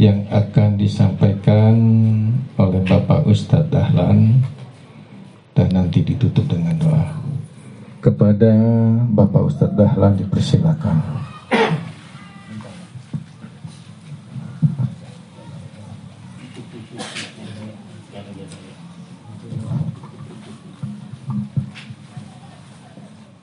yang 0.00 0.24
akan 0.32 0.80
disampaikan 0.80 1.76
oleh 2.56 2.80
Bapak 2.88 3.28
Ustadz 3.28 3.68
Dahlan 3.68 4.40
dan 5.52 5.68
nanti 5.76 6.00
ditutup 6.00 6.48
dengan 6.48 6.72
doa. 6.80 7.04
Kepada 8.00 8.48
Bapak 9.12 9.52
Ustadz 9.52 9.76
Dahlan 9.76 10.16
dipersilakan. 10.16 11.28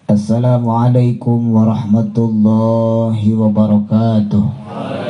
Assalamualaikum 0.10 1.54
warahmatullahi 1.54 3.30
wabarakatuh. 3.38 5.07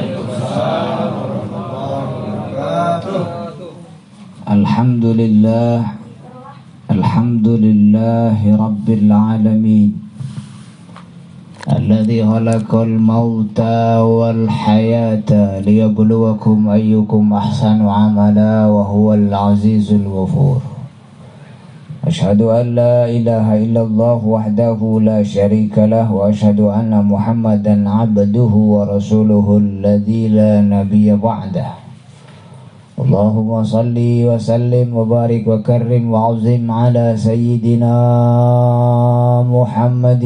Alhamdulillah 4.48 5.84
Alhamdulillahi 6.88 8.56
Rabbil 8.56 9.12
Alamin 9.12 9.92
الذي 11.68 12.24
خلق 12.24 12.72
الموت 12.72 13.60
والحياة 14.00 15.32
ليبلوكم 15.68 16.58
أيكم 16.70 17.24
أحسن 17.34 17.84
عملا 17.84 18.68
وهو 18.72 19.14
العزيز 19.14 19.92
الغفور. 19.92 20.62
أشهد 22.08 22.42
أن 22.42 22.66
لا 22.76 23.12
إله 23.12 23.68
إلا 23.68 23.82
الله 23.84 24.20
وحده 24.24 24.80
لا 25.04 25.20
شريك 25.28 25.76
له 25.76 26.08
وأشهد 26.08 26.60
أن 26.72 26.96
محمدا 26.96 27.90
عبده 27.90 28.54
ورسوله 28.56 29.48
الذي 29.58 30.28
لا 30.32 30.64
نبي 30.64 31.12
بعده. 31.20 31.87
اللهم 32.98 33.62
صل 33.62 33.94
وسلم 33.94 34.90
وبارك 34.90 35.46
وكرم 35.46 36.04
وعظم 36.10 36.66
على 36.66 37.14
سيدنا 37.14 37.94
محمد. 39.46 40.26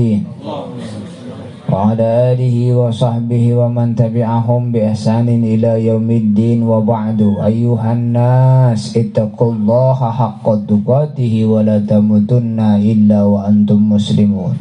وعلى 1.67 2.08
آله 2.31 2.58
وصحبه 2.72 3.44
ومن 3.59 3.88
تبعهم 4.00 4.72
بإحسان 4.72 5.28
إلى 5.28 5.72
يوم 5.91 6.08
الدين. 6.11 6.63
وبعد 6.63 7.19
أيها 7.44 7.91
الناس 7.91 8.95
اتقوا 8.95 9.52
الله 9.52 10.00
حق 10.00 10.45
تقاته 10.63 11.33
ولا 11.52 11.78
تموتن 11.83 12.59
إلا 12.80 13.19
وأنتم 13.28 13.80
مسلمون. 14.00 14.56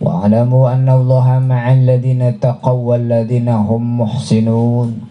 واعلموا 0.00 0.64
أن 0.72 0.88
الله 0.88 1.26
مع 1.44 1.62
الذين 1.72 2.22
اتقوا 2.22 2.80
والذين 2.88 3.48
هم 3.52 4.00
محسنون. 4.00 5.09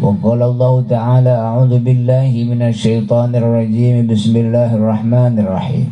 وقال 0.00 0.40
الله 0.42 0.74
تعالى 0.88 1.28
أعوذ 1.28 1.84
بالله 1.84 2.32
من 2.48 2.72
الشيطان 2.72 3.36
الرجيم. 3.36 4.08
بسم 4.08 4.32
الله 4.32 4.80
الرحمن 4.80 5.34
الرحيم. 5.44 5.88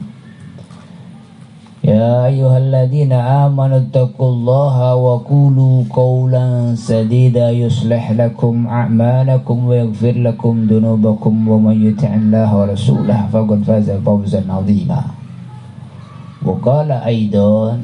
يا 1.84 2.24
أيها 2.32 2.58
الذين 2.58 3.12
آمنوا 3.12 3.78
اتقوا 3.84 4.30
الله 4.32 4.76
وقولوا 4.96 5.76
قولا 5.92 6.72
سديدا 6.72 7.52
يصلح 7.52 8.04
لكم 8.16 8.54
أعمالكم 8.66 9.56
ويغفر 9.68 10.14
لكم 10.24 10.54
ذنوبكم 10.72 11.34
ومن 11.48 11.76
يطع 11.92 12.08
الله 12.08 12.48
ورسوله 12.48 13.28
فقد 13.28 13.58
فاز 13.68 13.88
فوزا 14.00 14.40
عظيما. 14.48 15.02
وقال 16.48 16.88
أيضا 16.92 17.76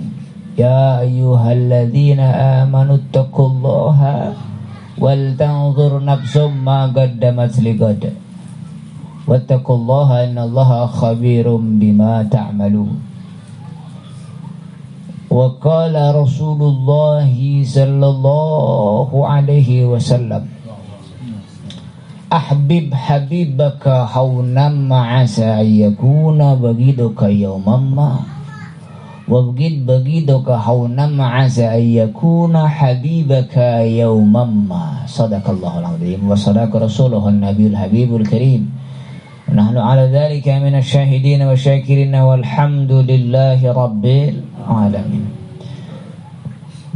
يا 0.56 1.05
أيها 1.05 1.50
الذين 1.52 2.20
آمنوا 2.64 2.97
اتقوا 2.97 3.48
الله 3.48 3.98
ولتنظر 4.98 6.05
نفس 6.05 6.37
ما 6.37 6.87
قدمت 6.87 7.55
لغد 7.61 8.03
واتقوا 9.27 9.77
الله 9.77 10.09
إن 10.25 10.36
الله 10.39 10.70
خبير 10.86 11.47
بما 11.56 12.23
تعملون. 12.31 12.95
وقال 15.35 15.95
رسول 16.14 16.61
الله 16.63 17.35
صلى 17.67 18.07
الله 18.07 19.11
عليه 19.27 19.70
وسلم 19.91 20.42
أحبب 22.33 22.95
حبيبك 22.95 23.85
حونا 24.14 24.68
عسى 24.95 25.48
أن 25.61 25.67
يكون 25.67 26.39
بغيضك 26.39 27.20
يوما 27.23 27.77
ما. 27.77 28.13
وابغض 29.30 29.86
بغيضك 29.86 30.48
حونا 30.52 31.26
عسى 31.26 31.65
أن 31.77 31.86
يكون 32.02 32.58
حبيبك 32.58 33.58
يوما 34.02 34.45
ما 34.45 35.05
صدق 35.05 35.45
الله 35.49 35.73
العظيم 35.80 36.20
وصدق 36.30 36.71
رسوله 36.76 37.23
النبي 37.30 37.67
الحبيب 37.67 38.10
الكريم 38.15 38.61
ونحن 39.49 39.77
على 39.77 40.10
ذلك 40.10 40.48
من 40.49 40.73
الشاهدين 40.82 41.42
والشاكرين 41.45 42.15
والحمد 42.15 42.92
لله 42.92 43.60
رب 43.61 44.05
alamin. 44.70 45.26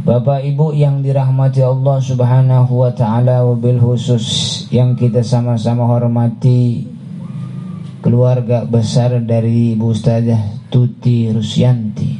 Bapak 0.04 0.44
Ibu 0.44 0.76
yang 0.76 1.00
dirahmati 1.00 1.64
Allah 1.64 1.96
Subhanahu 1.96 2.84
wa 2.84 2.92
taala 2.92 3.40
wabil 3.40 3.80
khusus 3.80 4.24
yang 4.68 4.92
kita 4.92 5.24
sama-sama 5.24 5.88
hormati 5.88 6.84
keluarga 7.99 8.63
besar 8.63 9.19
dari 9.23 9.75
Ibu 9.75 9.91
Ustazah 9.91 10.71
Tuti 10.71 11.27
Rusyanti. 11.31 12.11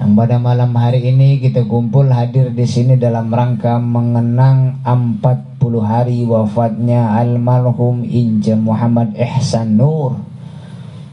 Yang 0.00 0.12
pada 0.16 0.40
malam 0.40 0.72
hari 0.72 1.12
ini 1.12 1.44
kita 1.44 1.68
kumpul 1.68 2.08
hadir 2.08 2.56
di 2.56 2.64
sini 2.64 2.96
dalam 2.96 3.28
rangka 3.28 3.76
mengenang 3.76 4.80
40 4.80 5.60
hari 5.84 6.24
wafatnya 6.24 7.20
almarhum 7.20 8.00
Inja 8.08 8.56
Muhammad 8.56 9.12
Ihsan 9.12 9.76
Nur 9.76 10.16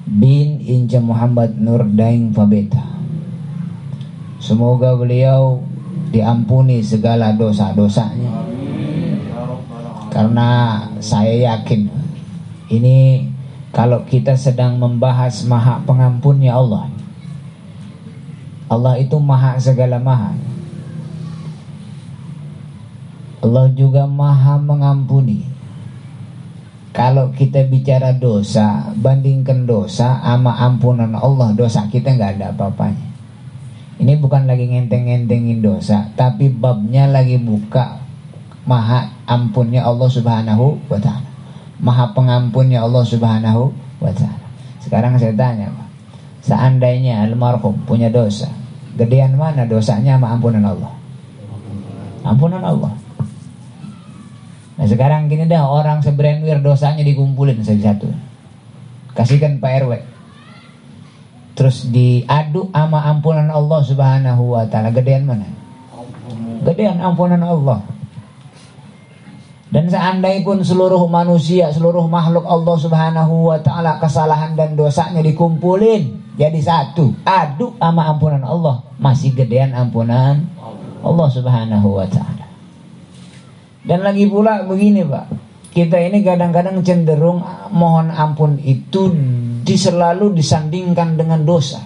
bin 0.07 0.63
Inja 0.63 1.03
Muhammad 1.03 1.59
Nur 1.59 1.83
Daing 1.83 2.31
Fabeta. 2.31 2.79
Semoga 4.39 4.95
beliau 4.95 5.59
diampuni 6.15 6.79
segala 6.79 7.35
dosa-dosanya. 7.35 8.47
Karena 10.07 10.79
saya 11.03 11.59
yakin 11.59 11.91
ini 12.71 13.27
kalau 13.75 14.03
kita 14.07 14.33
sedang 14.39 14.79
membahas 14.79 15.43
maha 15.43 15.83
pengampunnya 15.83 16.55
Allah. 16.55 16.87
Allah 18.67 18.99
itu 18.99 19.15
maha 19.19 19.55
segala 19.59 19.99
maha. 19.99 20.35
Allah 23.39 23.71
juga 23.71 24.03
maha 24.09 24.59
mengampuni. 24.59 25.47
Kalau 26.91 27.29
kita 27.29 27.61
bicara 27.69 28.09
dosa, 28.11 28.89
bandingkan 28.97 29.69
dosa 29.69 30.17
sama 30.17 30.57
ampunan 30.57 31.13
Allah, 31.13 31.53
dosa 31.53 31.85
kita 31.87 32.17
nggak 32.17 32.41
ada 32.41 32.45
apa-apanya. 32.57 33.05
Ini 34.01 34.17
bukan 34.17 34.49
lagi 34.49 34.65
ngenteng-ngentengin 34.65 35.61
dosa, 35.61 36.09
tapi 36.17 36.49
babnya 36.49 37.05
lagi 37.05 37.37
buka 37.37 38.01
maha 38.65 39.13
ampunnya 39.29 39.85
Allah 39.85 40.09
Subhanahu 40.09 40.81
wa 40.89 40.97
taala. 40.97 41.26
Maha 41.77 42.11
pengampunnya 42.13 42.81
Allah 42.81 43.03
Subhanahu 43.05 43.69
wa 44.01 44.11
taala. 44.13 44.47
Sekarang 44.81 45.17
saya 45.17 45.33
tanya. 45.33 45.69
Seandainya 46.41 47.27
almarhum 47.27 47.75
punya 47.83 48.07
dosa, 48.07 48.47
gedean 48.95 49.35
mana 49.35 49.67
dosanya 49.67 50.15
sama 50.15 50.31
ampunan 50.31 50.63
Allah? 50.63 50.91
Ampunan 52.23 52.63
Allah. 52.63 52.93
Nah 54.79 54.87
sekarang 54.87 55.27
gini 55.27 55.43
dah 55.43 55.67
orang 55.67 55.99
seberenwir 55.99 56.63
dosanya 56.63 57.03
dikumpulin 57.03 57.59
satu-satu. 57.59 58.07
Kasihkan 59.11 59.59
Pak 59.59 59.71
RW 59.83 60.17
terus 61.57 61.89
diadu 61.89 62.69
ama 62.69 63.01
ampunan 63.09 63.49
Allah 63.49 63.81
Subhanahu 63.81 64.53
wa 64.53 64.63
taala 64.69 64.93
gedean 64.93 65.25
mana 65.25 65.49
gedean 66.61 67.01
ampunan 67.01 67.41
Allah 67.41 67.81
dan 69.67 69.91
seandainya 69.91 70.47
pun 70.47 70.63
seluruh 70.63 71.01
manusia 71.11 71.67
seluruh 71.71 72.07
makhluk 72.07 72.47
Allah 72.47 72.75
Subhanahu 72.79 73.51
wa 73.51 73.59
taala 73.59 73.99
kesalahan 73.99 74.55
dan 74.55 74.79
dosanya 74.79 75.19
dikumpulin 75.19 76.35
jadi 76.39 76.59
satu 76.61 77.11
adu 77.27 77.75
ama 77.81 78.07
ampunan 78.15 78.43
Allah 78.43 78.83
masih 79.01 79.35
gedean 79.35 79.75
ampunan 79.75 80.47
Allah 81.03 81.27
Subhanahu 81.31 81.99
wa 81.99 82.07
taala 82.07 82.47
dan 83.83 84.03
lagi 84.03 84.27
pula 84.27 84.63
begini 84.63 85.03
Pak 85.03 85.47
kita 85.77 86.01
ini 86.01 86.25
kadang-kadang 86.25 86.81
cenderung 86.81 87.43
mohon 87.69 88.09
ampun 88.09 88.57
itu 88.65 89.13
selalu 89.77 90.33
disandingkan 90.33 91.19
dengan 91.19 91.45
dosa. 91.45 91.83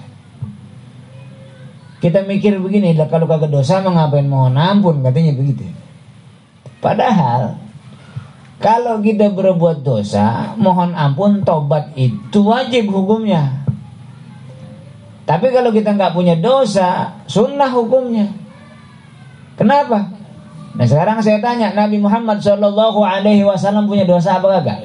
Kita 1.99 2.23
mikir 2.25 2.57
begini, 2.61 2.95
kalau 3.09 3.27
kagak 3.27 3.51
dosa 3.51 3.83
mengapain 3.83 4.25
mohon 4.25 4.55
ampun 4.55 5.03
katanya 5.03 5.35
begitu. 5.35 5.67
Padahal 6.81 7.59
kalau 8.61 9.01
kita 9.01 9.33
berbuat 9.33 9.81
dosa, 9.81 10.53
mohon 10.53 10.93
ampun 10.93 11.41
tobat 11.41 11.97
itu 11.97 12.45
wajib 12.45 12.93
hukumnya. 12.93 13.65
Tapi 15.25 15.49
kalau 15.49 15.73
kita 15.73 15.97
nggak 15.97 16.13
punya 16.13 16.37
dosa, 16.37 17.17
sunnah 17.25 17.73
hukumnya. 17.73 18.29
Kenapa? 19.57 20.13
Nah 20.77 20.85
sekarang 20.85 21.19
saya 21.25 21.41
tanya 21.41 21.73
Nabi 21.73 21.97
Muhammad 21.97 22.37
Shallallahu 22.39 23.01
Alaihi 23.01 23.43
Wasallam 23.43 23.89
punya 23.89 24.05
dosa 24.05 24.37
apa 24.37 24.61
kagak? 24.61 24.79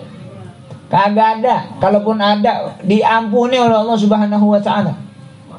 Kagak 0.88 1.28
ada. 1.40 1.56
Kalaupun 1.76 2.16
ada 2.16 2.80
diampuni 2.80 3.60
oleh 3.60 3.76
Allah 3.76 3.98
Subhanahu 3.98 4.56
Wa 4.56 4.60
Taala. 4.64 4.94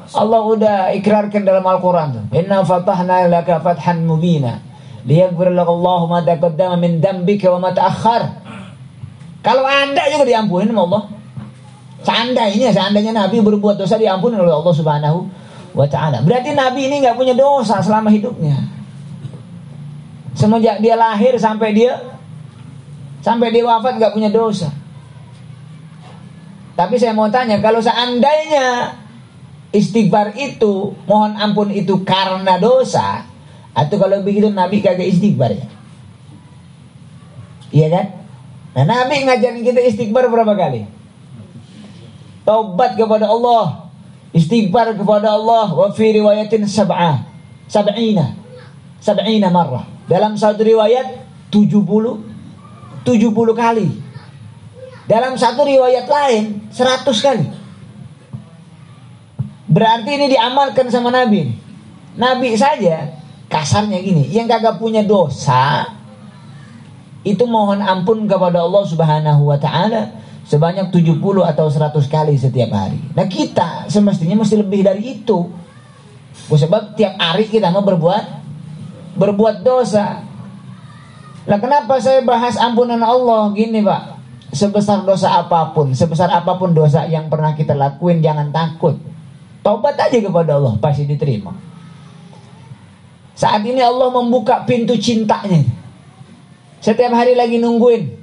Allah 0.08 0.40
udah 0.40 0.76
ikrarkan 0.96 1.44
dalam 1.44 1.64
Al-Quran 1.64 2.06
tuh. 2.16 2.24
Inna 2.32 2.64
fatahna 2.64 3.28
laka 3.28 3.60
fathan 3.60 4.08
mubina. 4.08 4.67
Liyaghfir 5.06 5.54
laka 5.54 5.70
Allah 5.70 6.00
ma 6.06 6.18
taqaddama 6.24 6.76
min 6.80 6.98
dambika 6.98 7.52
wa 7.54 7.68
ma 7.68 7.70
ta'akhkhar. 7.70 8.22
Kalau 9.42 9.62
ada 9.62 10.02
juga 10.10 10.24
diampuni 10.26 10.66
sama 10.66 10.82
Allah. 10.86 11.02
Seandainya, 12.02 12.70
seandainya 12.70 13.12
Nabi 13.14 13.42
berbuat 13.42 13.78
dosa 13.78 13.98
diampuni 13.98 14.38
oleh 14.38 14.54
Allah 14.54 14.74
Subhanahu 14.74 15.18
wa 15.74 15.86
taala. 15.86 16.22
Berarti 16.22 16.54
Nabi 16.54 16.90
ini 16.90 17.02
nggak 17.02 17.14
punya 17.14 17.34
dosa 17.34 17.78
selama 17.82 18.10
hidupnya. 18.10 18.58
Semenjak 20.38 20.78
dia 20.78 20.94
lahir 20.94 21.34
sampai 21.38 21.74
dia 21.74 21.98
sampai 23.22 23.50
dia 23.50 23.66
wafat 23.66 23.98
nggak 23.98 24.14
punya 24.14 24.30
dosa. 24.30 24.70
Tapi 26.78 26.94
saya 26.94 27.10
mau 27.10 27.26
tanya, 27.26 27.58
kalau 27.58 27.82
seandainya 27.82 28.94
istighfar 29.74 30.38
itu, 30.38 30.94
mohon 31.10 31.34
ampun 31.34 31.74
itu 31.74 32.06
karena 32.06 32.54
dosa, 32.62 33.26
atau 33.78 33.94
kalau 33.94 34.18
begitu 34.26 34.50
Nabi 34.50 34.82
kagak 34.82 35.06
istighfar 35.06 35.54
ya? 35.54 35.66
Iya 37.70 37.86
kan? 37.94 38.06
Nah 38.74 38.84
Nabi 38.90 39.22
ngajarin 39.22 39.62
kita 39.62 39.78
istighfar 39.86 40.26
berapa 40.26 40.58
kali? 40.58 40.82
Taubat 42.42 42.98
kepada 42.98 43.30
Allah, 43.30 43.86
istighfar 44.34 44.98
kepada 44.98 45.38
Allah, 45.38 45.70
wa 45.70 45.94
fi 45.94 46.10
riwayatin 46.10 46.66
sab'ah, 46.66 47.22
sab'ina, 47.70 48.34
sab'ina 48.98 49.46
marrah. 49.54 49.86
Dalam 50.10 50.34
satu 50.34 50.66
riwayat 50.66 51.22
70 51.54 52.26
70 53.06 53.54
kali. 53.54 53.88
Dalam 55.06 55.38
satu 55.38 55.64
riwayat 55.64 56.04
lain 56.08 56.66
100 56.72 57.04
kali. 57.24 57.46
Berarti 59.68 60.10
ini 60.16 60.26
diamalkan 60.32 60.88
sama 60.88 61.12
Nabi. 61.12 61.52
Nabi 62.16 62.56
saja 62.56 63.17
kasarnya 63.48 63.98
gini, 64.04 64.28
yang 64.28 64.46
kagak 64.46 64.76
punya 64.76 65.02
dosa 65.02 65.88
itu 67.26 67.44
mohon 67.44 67.82
ampun 67.82 68.24
kepada 68.24 68.62
Allah 68.62 68.84
Subhanahu 68.86 69.50
wa 69.50 69.58
taala 69.58 70.14
sebanyak 70.48 70.88
70 70.88 71.20
atau 71.44 71.66
100 71.68 72.08
kali 72.08 72.34
setiap 72.40 72.72
hari. 72.72 72.96
Nah, 73.12 73.28
kita 73.28 73.90
semestinya 73.92 74.40
mesti 74.40 74.56
lebih 74.56 74.80
dari 74.80 75.20
itu. 75.20 75.44
Sebab 76.48 76.96
tiap 76.96 77.20
hari 77.20 77.44
kita 77.44 77.68
mau 77.68 77.84
berbuat 77.84 78.24
berbuat 79.18 79.60
dosa. 79.60 80.24
Nah, 81.44 81.58
kenapa 81.60 82.00
saya 82.00 82.24
bahas 82.24 82.56
ampunan 82.56 83.00
Allah 83.04 83.52
gini, 83.52 83.84
Pak? 83.84 84.16
Sebesar 84.48 85.04
dosa 85.04 85.44
apa 85.44 85.76
pun, 85.76 85.92
sebesar 85.92 86.32
apa 86.32 86.56
pun 86.56 86.72
dosa 86.72 87.04
yang 87.04 87.28
pernah 87.28 87.52
kita 87.52 87.76
lakuin, 87.76 88.24
jangan 88.24 88.48
takut. 88.48 88.96
Taubat 89.60 90.00
aja 90.00 90.16
kepada 90.16 90.56
Allah, 90.56 90.80
pasti 90.80 91.04
diterima. 91.04 91.67
Saat 93.38 93.62
ini 93.62 93.78
Allah 93.78 94.10
membuka 94.10 94.66
pintu 94.66 94.98
cintanya. 94.98 95.62
Setiap 96.82 97.14
hari 97.14 97.38
lagi 97.38 97.62
nungguin. 97.62 98.18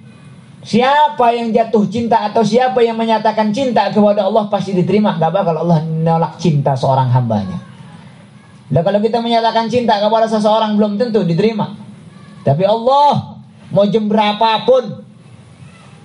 Siapa 0.59 1.31
yang 1.31 1.55
jatuh 1.55 1.87
cinta 1.87 2.27
atau 2.27 2.43
siapa 2.43 2.83
yang 2.83 2.99
menyatakan 2.99 3.55
cinta 3.55 3.87
kepada 3.95 4.27
Allah 4.27 4.51
pasti 4.51 4.75
diterima. 4.75 5.15
Gak 5.15 5.31
bakal 5.31 5.63
Allah 5.63 5.87
nolak 5.87 6.35
cinta 6.35 6.75
seorang 6.75 7.07
hambanya. 7.15 7.63
Dan 8.67 8.81
kalau 8.83 8.99
kita 8.99 9.23
menyatakan 9.23 9.71
cinta 9.71 10.03
kepada 10.03 10.27
seseorang 10.27 10.75
belum 10.75 10.99
tentu 10.99 11.23
diterima. 11.23 11.79
Tapi 12.43 12.67
Allah 12.67 13.39
mau 13.71 13.87
jam 13.87 14.11
berapapun 14.11 15.05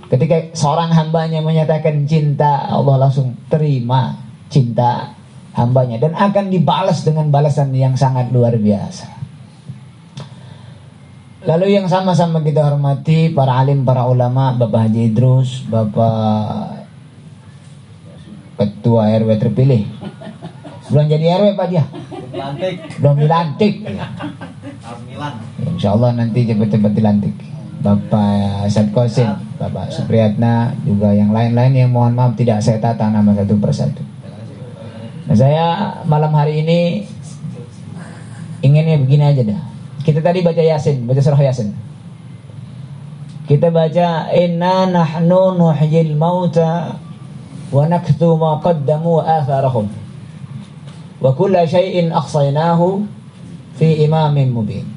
ketika 0.06 0.54
seorang 0.54 0.94
hambanya 0.94 1.42
menyatakan 1.42 2.06
cinta 2.06 2.70
Allah 2.70 3.08
langsung 3.08 3.34
terima 3.50 4.14
cinta 4.50 5.18
hambanya 5.54 5.98
dan 5.98 6.14
akan 6.14 6.52
dibalas 6.52 7.02
dengan 7.02 7.28
balasan 7.28 7.74
yang 7.74 7.98
sangat 7.98 8.30
luar 8.30 8.54
biasa. 8.54 9.20
Lalu 11.40 11.72
yang 11.72 11.88
sama-sama 11.88 12.44
kita 12.44 12.60
hormati 12.60 13.32
para 13.32 13.64
alim, 13.64 13.88
para 13.88 14.04
ulama, 14.04 14.52
Bapak 14.52 14.86
Haji 14.86 15.08
Idrus, 15.08 15.64
Bapak 15.64 16.84
Ketua 18.60 19.08
RW 19.16 19.40
terpilih. 19.40 19.88
Belum 20.92 21.08
jadi 21.08 21.40
RW 21.40 21.56
Pak 21.56 21.66
dia? 21.72 21.84
Lantik. 22.36 22.74
Belum 23.00 23.16
dilantik. 23.16 23.74
Ya, 23.88 24.06
insya 25.64 25.96
Allah 25.96 26.12
nanti 26.12 26.44
cepat-cepat 26.44 26.92
dilantik. 26.92 27.32
Bapak 27.80 28.68
Sadkosin, 28.68 29.56
Bapak 29.56 29.88
Supriyatna, 29.88 30.76
juga 30.84 31.16
yang 31.16 31.32
lain-lain 31.32 31.72
yang 31.72 31.88
mohon 31.88 32.12
maaf 32.12 32.36
tidak 32.36 32.60
saya 32.60 32.76
tata 32.76 33.08
nama 33.08 33.32
satu 33.32 33.56
persatu. 33.56 34.09
Nah, 35.30 35.38
saya 35.38 35.66
malam 36.10 36.34
hari 36.34 36.66
ini 36.66 37.06
inginnya 38.66 38.98
begini 38.98 39.30
aja 39.30 39.46
dah. 39.46 39.62
Kita 40.02 40.18
tadi 40.18 40.42
baca 40.42 40.58
Yasin, 40.58 41.06
baca 41.06 41.22
surah 41.22 41.38
Yasin. 41.38 41.70
Kita 43.46 43.70
baca 43.70 44.26
inna 44.34 44.90
nahnu 44.90 45.54
nuhyil 45.54 46.18
mauta 46.18 46.98
wa 47.70 47.86
naktu 47.86 48.26
ma 48.34 48.58
qaddamu 48.58 49.22
atharahum. 49.22 49.86
Wa 51.22 51.30
kulla 51.38 51.62
syai'in 51.62 52.10
akhsaynahu 52.10 53.06
fi 53.78 54.02
imamin 54.02 54.50
mubin. 54.50 54.90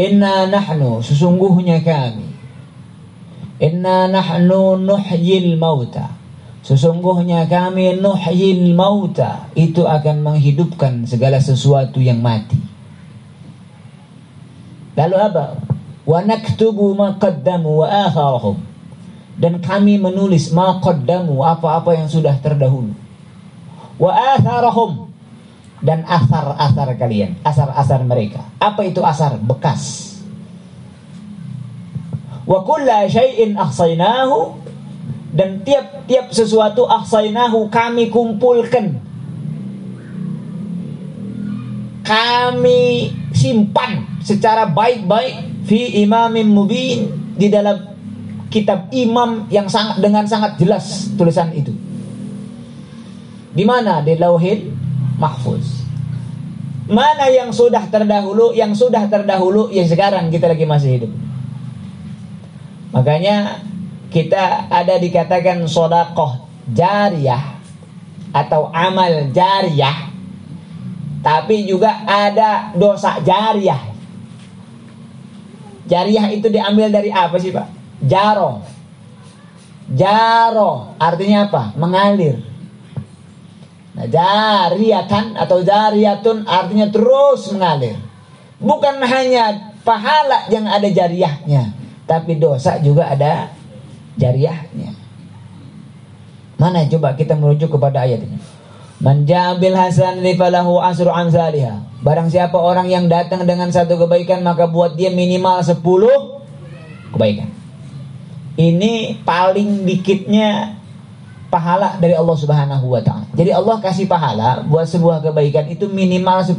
Inna 0.00 0.48
nahnu 0.48 1.04
sesungguhnya 1.04 1.84
kami. 1.84 2.24
Inna 3.60 4.08
nahnu 4.08 4.80
nuhyil 4.80 5.60
mauta. 5.60 6.24
Sesungguhnya 6.66 7.46
kami 7.46 7.94
nuhyil 8.02 8.74
mauta 8.74 9.46
itu 9.54 9.86
akan 9.86 10.26
menghidupkan 10.26 11.06
segala 11.06 11.38
sesuatu 11.38 12.02
yang 12.02 12.18
mati. 12.18 12.58
Lalu 14.98 15.14
apa? 15.14 15.62
Wa 16.02 16.26
naktubu 16.26 16.90
ma 16.98 17.14
qaddamu 17.22 17.86
wa 17.86 18.10
atharahum. 18.10 18.58
Dan 19.38 19.62
kami 19.62 19.94
menulis 20.02 20.50
ma 20.50 20.82
qaddamu 20.82 21.38
apa-apa 21.46 22.02
yang 22.02 22.10
sudah 22.10 22.34
terdahulu. 22.42 22.98
Wa 24.02 24.34
atharahum 24.34 25.06
dan 25.86 26.02
asar-asar 26.02 26.98
kalian, 26.98 27.38
asar-asar 27.46 28.02
mereka. 28.02 28.42
Apa 28.58 28.82
itu 28.90 29.06
asar? 29.06 29.38
Bekas. 29.38 30.18
Wa 32.42 32.66
kulla 32.66 33.06
syai'in 33.06 33.54
dan 35.36 35.60
tiap-tiap 35.60 36.32
sesuatu 36.32 36.88
ahsaynahu 36.88 37.68
kami 37.68 38.08
kumpulkan. 38.08 38.96
Kami 42.00 43.12
simpan 43.36 44.16
secara 44.24 44.64
baik-baik 44.64 45.68
fi 45.68 46.00
imamin 46.00 46.48
mubin 46.48 47.12
di 47.36 47.52
dalam 47.52 47.76
kitab 48.48 48.88
imam 48.94 49.44
yang 49.52 49.68
sangat 49.68 50.00
dengan 50.00 50.24
sangat 50.24 50.56
jelas 50.56 51.12
tulisan 51.20 51.52
itu. 51.52 51.74
Di 53.52 53.64
mana? 53.68 54.00
Di 54.00 54.16
Lauhil 54.16 54.72
Mahfuz. 55.20 55.84
Mana 56.86 57.28
yang 57.28 57.50
sudah 57.50 57.82
terdahulu, 57.90 58.54
yang 58.54 58.72
sudah 58.72 59.04
terdahulu, 59.10 59.68
yang 59.74 59.84
sekarang 59.84 60.30
kita 60.30 60.46
lagi 60.48 60.64
masih 60.64 60.90
hidup. 60.96 61.12
Makanya 62.94 63.66
kita 64.16 64.72
ada 64.72 64.96
dikatakan 64.96 65.68
sodakoh 65.68 66.48
jariyah 66.72 67.60
atau 68.32 68.72
amal 68.72 69.28
jariyah 69.28 70.08
tapi 71.20 71.68
juga 71.68 72.00
ada 72.08 72.72
dosa 72.72 73.20
jariyah 73.20 73.96
jariyah 75.86 76.26
itu 76.34 76.50
diambil 76.50 76.90
dari 76.90 77.10
apa 77.14 77.38
sih 77.38 77.54
pak? 77.54 77.70
Jaro. 78.04 78.60
Jaro 79.86 80.98
artinya 80.98 81.46
apa? 81.46 81.62
Mengalir. 81.78 82.42
Nah, 83.96 84.06
jariyatan 84.10 85.38
atau 85.38 85.64
jariyatun 85.64 86.44
artinya 86.44 86.90
terus 86.92 87.48
mengalir. 87.54 87.96
Bukan 88.60 89.00
hanya 89.00 89.72
pahala 89.86 90.50
yang 90.52 90.68
ada 90.68 90.84
jariyahnya, 90.90 91.72
tapi 92.04 92.36
dosa 92.36 92.76
juga 92.82 93.08
ada 93.08 93.55
jariyahnya. 94.16 94.92
Mana 96.56 96.88
coba 96.88 97.12
kita 97.16 97.36
merujuk 97.36 97.76
kepada 97.76 98.08
ayat 98.08 98.24
ini? 98.24 98.40
Man 98.96 99.28
jabil 99.28 99.76
hasan 99.76 100.24
falahu 100.24 100.80
asru 100.80 101.12
amsalha. 101.12 101.84
Barang 102.00 102.32
siapa 102.32 102.56
orang 102.56 102.88
yang 102.88 103.12
datang 103.12 103.44
dengan 103.44 103.68
satu 103.68 104.00
kebaikan 104.00 104.40
maka 104.40 104.64
buat 104.64 104.96
dia 104.96 105.12
minimal 105.12 105.60
10 105.60 105.76
kebaikan. 107.12 107.52
Ini 108.56 109.20
paling 109.20 109.84
dikitnya 109.84 110.80
pahala 111.52 112.00
dari 112.00 112.16
Allah 112.16 112.36
Subhanahu 112.40 112.88
wa 112.88 113.04
taala. 113.04 113.28
Jadi 113.36 113.52
Allah 113.52 113.76
kasih 113.84 114.08
pahala 114.08 114.64
buat 114.64 114.88
sebuah 114.88 115.20
kebaikan 115.20 115.68
itu 115.68 115.92
minimal 115.92 116.40
10. 116.40 116.56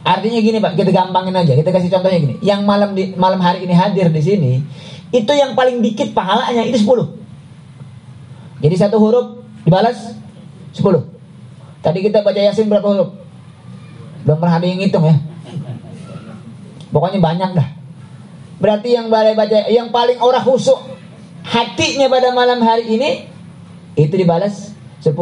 Artinya 0.00 0.38
gini 0.40 0.58
Pak, 0.62 0.78
kita 0.78 0.90
gampangin 0.94 1.34
aja. 1.36 1.52
Kita 1.58 1.70
kasih 1.74 1.90
contohnya 1.92 2.18
gini. 2.22 2.34
Yang 2.40 2.60
malam 2.64 2.90
di 2.94 3.12
malam 3.18 3.42
hari 3.42 3.66
ini 3.68 3.74
hadir 3.76 4.08
di 4.08 4.22
sini, 4.22 4.52
itu 5.10 5.32
yang 5.34 5.58
paling 5.58 5.82
dikit 5.82 6.14
pahalanya 6.14 6.66
itu 6.66 6.86
10. 6.86 8.62
Jadi 8.62 8.74
satu 8.78 8.96
huruf 9.02 9.42
dibalas 9.66 10.14
10. 10.74 10.84
Tadi 11.80 11.98
kita 12.04 12.22
baca 12.22 12.40
Yasin 12.40 12.70
berapa 12.70 12.86
huruf? 12.86 13.10
Belum 14.22 14.38
pernah 14.38 14.60
ada 14.60 14.66
yang 14.68 14.78
ngitung 14.78 15.04
ya. 15.08 15.16
Pokoknya 16.90 17.18
banyak 17.22 17.50
dah. 17.56 17.68
Berarti 18.60 18.92
yang 18.92 19.08
balai 19.08 19.32
baca 19.32 19.66
yang 19.72 19.88
paling 19.88 20.20
orang 20.20 20.44
khusuk 20.44 20.76
hatinya 21.48 22.12
pada 22.12 22.28
malam 22.36 22.60
hari 22.60 22.92
ini 22.92 23.10
itu 23.96 24.12
dibalas 24.12 24.76
10. 25.00 25.16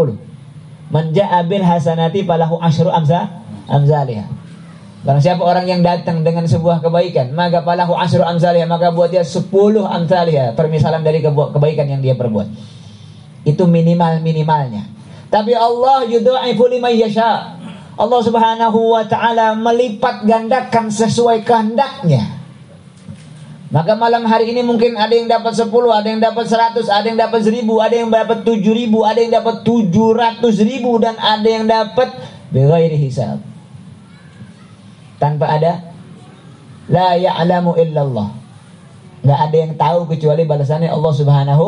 Manja 0.90 1.25
abil 1.30 1.62
hasanati 1.62 2.26
falahu 2.26 2.59
asyru 2.59 2.90
amsa 2.90 3.30
amzaliha. 3.71 4.26
Barang 4.99 5.23
siapa 5.23 5.47
orang 5.47 5.71
yang 5.71 5.81
datang 5.87 6.26
dengan 6.26 6.43
sebuah 6.43 6.83
kebaikan, 6.83 7.31
maka 7.31 7.62
falahu 7.62 7.95
asyru 7.95 8.26
amzaliha, 8.26 8.67
maka 8.67 8.90
buat 8.90 9.14
dia 9.14 9.23
10 9.23 9.47
amzaliha, 9.87 10.59
permisalan 10.59 11.07
dari 11.07 11.23
kebaikan 11.23 11.87
yang 11.87 12.02
dia 12.02 12.19
perbuat. 12.19 12.50
Itu 13.47 13.71
minimal-minimalnya. 13.71 14.90
Tapi 15.31 15.55
Allah 15.55 16.02
yudha'ifu 16.09 16.64
liman 16.67 16.93
yasha. 16.99 17.55
Allah 17.99 18.21
Subhanahu 18.23 18.95
wa 18.95 19.02
taala 19.07 19.55
melipat 19.55 20.26
gandakan 20.26 20.90
sesuai 20.90 21.47
kehendaknya. 21.47 22.38
Maka 23.69 23.93
malam 24.00 24.25
hari 24.25 24.50
ini 24.50 24.64
mungkin 24.64 24.97
ada 24.97 25.12
yang 25.12 25.28
dapat 25.28 25.52
10, 25.52 25.69
ada 25.93 26.09
yang 26.09 26.23
dapat 26.25 26.49
100, 26.49 26.88
ada 26.88 27.07
yang 27.07 27.21
dapat 27.21 27.40
1000, 27.45 27.69
ada 27.85 27.95
yang 27.95 28.09
dapat 28.09 28.38
7000, 28.40 29.05
ada 29.05 29.19
yang 29.21 29.33
dapat 29.37 29.57
700.000 29.61 31.05
dan 31.05 31.14
ada 31.21 31.49
yang 31.49 31.64
dapat 31.69 32.09
bighairi 32.49 32.97
hisab. 32.97 33.58
Tanpa 35.18 35.50
ada 35.50 35.82
la 36.88 37.18
ya'lamu 37.18 37.75
illallah. 37.75 38.30
Enggak 39.22 39.40
ada 39.50 39.56
yang 39.58 39.72
tahu 39.75 39.98
kecuali 40.14 40.46
balasannya 40.46 40.88
Allah 40.88 41.12
Subhanahu 41.12 41.66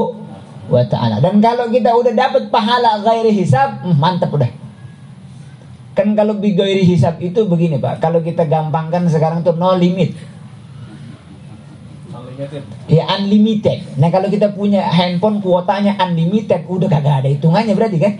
wa 0.70 0.82
taala. 0.86 1.18
Dan 1.18 1.42
kalau 1.42 1.66
kita 1.66 1.90
udah 1.92 2.14
dapat 2.14 2.46
pahala 2.48 3.02
ghairi 3.02 3.34
hisab, 3.34 3.82
hmm, 3.82 3.98
mantap 3.98 4.30
udah. 4.30 4.48
Kan 5.98 6.14
kalau 6.14 6.38
bighairi 6.38 6.86
hisab 6.86 7.18
itu 7.18 7.44
begini, 7.50 7.82
Pak. 7.82 7.98
Kalau 7.98 8.22
kita 8.22 8.46
gampangkan 8.46 9.10
sekarang 9.10 9.42
tuh 9.42 9.58
no 9.58 9.74
limit 9.74 10.14
Ya 12.88 13.04
unlimited. 13.18 13.84
Nah 14.00 14.08
kalau 14.08 14.32
kita 14.32 14.56
punya 14.56 14.80
handphone 14.88 15.44
kuotanya 15.44 16.00
unlimited, 16.00 16.64
udah 16.64 16.88
kagak 16.88 17.24
ada 17.24 17.28
hitungannya 17.28 17.74
berarti 17.76 17.98
kan? 18.00 18.12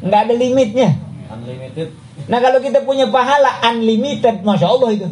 Nggak 0.00 0.20
ada 0.28 0.34
limitnya. 0.34 0.90
Unlimited. 1.28 1.88
Nah 2.24 2.38
kalau 2.40 2.58
kita 2.64 2.80
punya 2.82 3.12
pahala 3.12 3.60
unlimited, 3.68 4.40
masya 4.40 4.66
Allah 4.72 4.90
itu. 4.96 5.08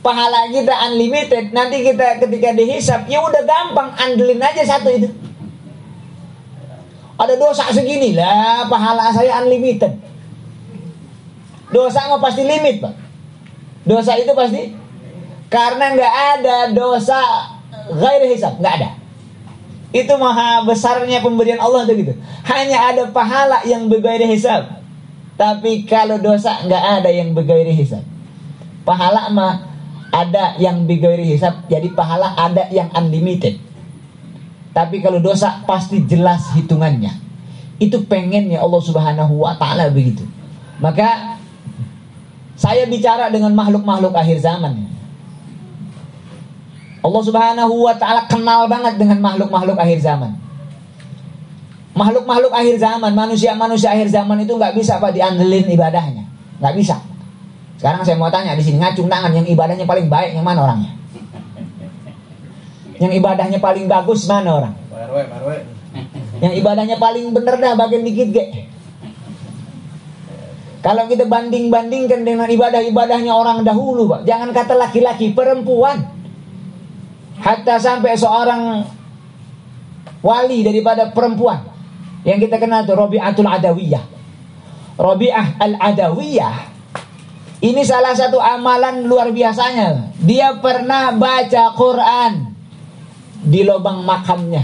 Pahala 0.00 0.48
kita 0.48 0.72
unlimited, 0.88 1.52
nanti 1.52 1.84
kita 1.84 2.16
ketika 2.24 2.56
dihisap, 2.56 3.04
ya 3.06 3.20
udah 3.20 3.44
gampang, 3.44 3.92
andelin 4.00 4.40
aja 4.40 4.64
satu 4.64 4.88
itu. 4.88 5.12
Ada 7.18 7.34
dosa 7.34 7.68
segini 7.68 8.16
lah, 8.16 8.64
pahala 8.72 9.12
saya 9.12 9.42
unlimited. 9.44 9.90
Dosa 11.68 12.08
mah 12.08 12.22
pasti 12.22 12.48
limit, 12.48 12.80
Pak. 12.80 12.94
Dosa 13.84 14.16
itu 14.16 14.32
pasti 14.32 14.72
karena 15.48 15.96
nggak 15.96 16.14
ada 16.36 16.56
dosa 16.72 17.20
gair 17.92 18.24
hisab, 18.28 18.60
nggak 18.60 18.74
ada. 18.80 18.90
Itu 19.92 20.16
maha 20.20 20.64
besarnya 20.68 21.24
pemberian 21.24 21.60
Allah 21.60 21.88
itu 21.88 22.04
gitu. 22.04 22.12
Hanya 22.44 22.92
ada 22.92 23.02
pahala 23.08 23.64
yang 23.64 23.88
bergairi 23.88 24.28
hisab. 24.28 24.77
Tapi 25.38 25.86
kalau 25.86 26.18
dosa 26.18 26.66
nggak 26.66 26.84
ada 26.98 27.10
yang 27.14 27.30
bergairi 27.30 27.70
hisab. 27.70 28.02
Pahala 28.82 29.30
mah 29.30 29.70
ada 30.10 30.58
yang 30.58 30.82
bergairi 30.82 31.22
hisab, 31.22 31.70
jadi 31.70 31.94
pahala 31.94 32.34
ada 32.34 32.66
yang 32.74 32.90
unlimited. 32.90 33.62
Tapi 34.74 34.98
kalau 34.98 35.22
dosa 35.22 35.62
pasti 35.62 36.02
jelas 36.02 36.50
hitungannya. 36.58 37.14
Itu 37.78 38.02
pengennya 38.10 38.58
Allah 38.58 38.82
Subhanahu 38.82 39.46
wa 39.46 39.54
taala 39.54 39.86
begitu. 39.94 40.26
Maka 40.82 41.38
saya 42.58 42.90
bicara 42.90 43.30
dengan 43.30 43.54
makhluk-makhluk 43.54 44.18
akhir 44.18 44.42
zaman. 44.42 44.90
Allah 46.98 47.22
Subhanahu 47.22 47.86
wa 47.86 47.94
taala 47.94 48.26
kenal 48.26 48.66
banget 48.66 48.98
dengan 48.98 49.22
makhluk-makhluk 49.22 49.78
akhir 49.78 50.02
zaman. 50.02 50.34
Makhluk-makhluk 51.98 52.54
akhir 52.54 52.78
zaman, 52.78 53.10
manusia-manusia 53.10 53.90
akhir 53.90 54.14
zaman 54.14 54.38
itu 54.46 54.54
nggak 54.54 54.78
bisa 54.78 55.02
Pak 55.02 55.10
diandelin 55.10 55.66
ibadahnya. 55.66 56.24
nggak 56.62 56.74
bisa. 56.78 57.02
Sekarang 57.78 58.06
saya 58.06 58.14
mau 58.18 58.30
tanya 58.30 58.54
di 58.54 58.62
sini 58.62 58.78
ngacung 58.78 59.10
tangan 59.10 59.34
yang 59.34 59.46
ibadahnya 59.46 59.86
paling 59.86 60.06
baik 60.06 60.34
yang 60.34 60.46
mana 60.46 60.62
orangnya? 60.62 60.94
Yang 62.98 63.12
ibadahnya 63.22 63.58
paling 63.58 63.86
bagus 63.90 64.26
mana 64.30 64.50
orang? 64.50 64.74
Yang 66.38 66.54
ibadahnya 66.62 66.96
paling 66.98 67.34
bener 67.34 67.54
dah 67.58 67.74
bagian 67.74 68.02
dikit 68.06 68.28
ge. 68.30 68.44
Kalau 70.78 71.10
kita 71.10 71.26
banding-bandingkan 71.26 72.22
dengan 72.22 72.46
ibadah-ibadahnya 72.46 73.34
orang 73.34 73.66
dahulu, 73.66 74.06
Pak. 74.06 74.20
Jangan 74.22 74.54
kata 74.54 74.78
laki-laki, 74.78 75.34
perempuan. 75.34 76.06
Hatta 77.42 77.78
sampai 77.78 78.14
seorang 78.14 78.86
wali 80.22 80.62
daripada 80.62 81.10
perempuan 81.10 81.77
yang 82.26 82.38
kita 82.42 82.58
kenal 82.58 82.82
itu 82.82 82.94
Robi'atul 82.94 83.46
Adawiyah. 83.46 84.04
Robi'ah 84.98 85.46
Al-Adawiyah 85.62 86.78
ini 87.58 87.82
salah 87.82 88.14
satu 88.14 88.38
amalan 88.38 89.02
luar 89.02 89.34
biasanya. 89.34 90.14
Dia 90.22 90.54
pernah 90.62 91.10
baca 91.10 91.74
Quran 91.74 92.54
di 93.42 93.66
lubang 93.66 94.06
makamnya. 94.06 94.62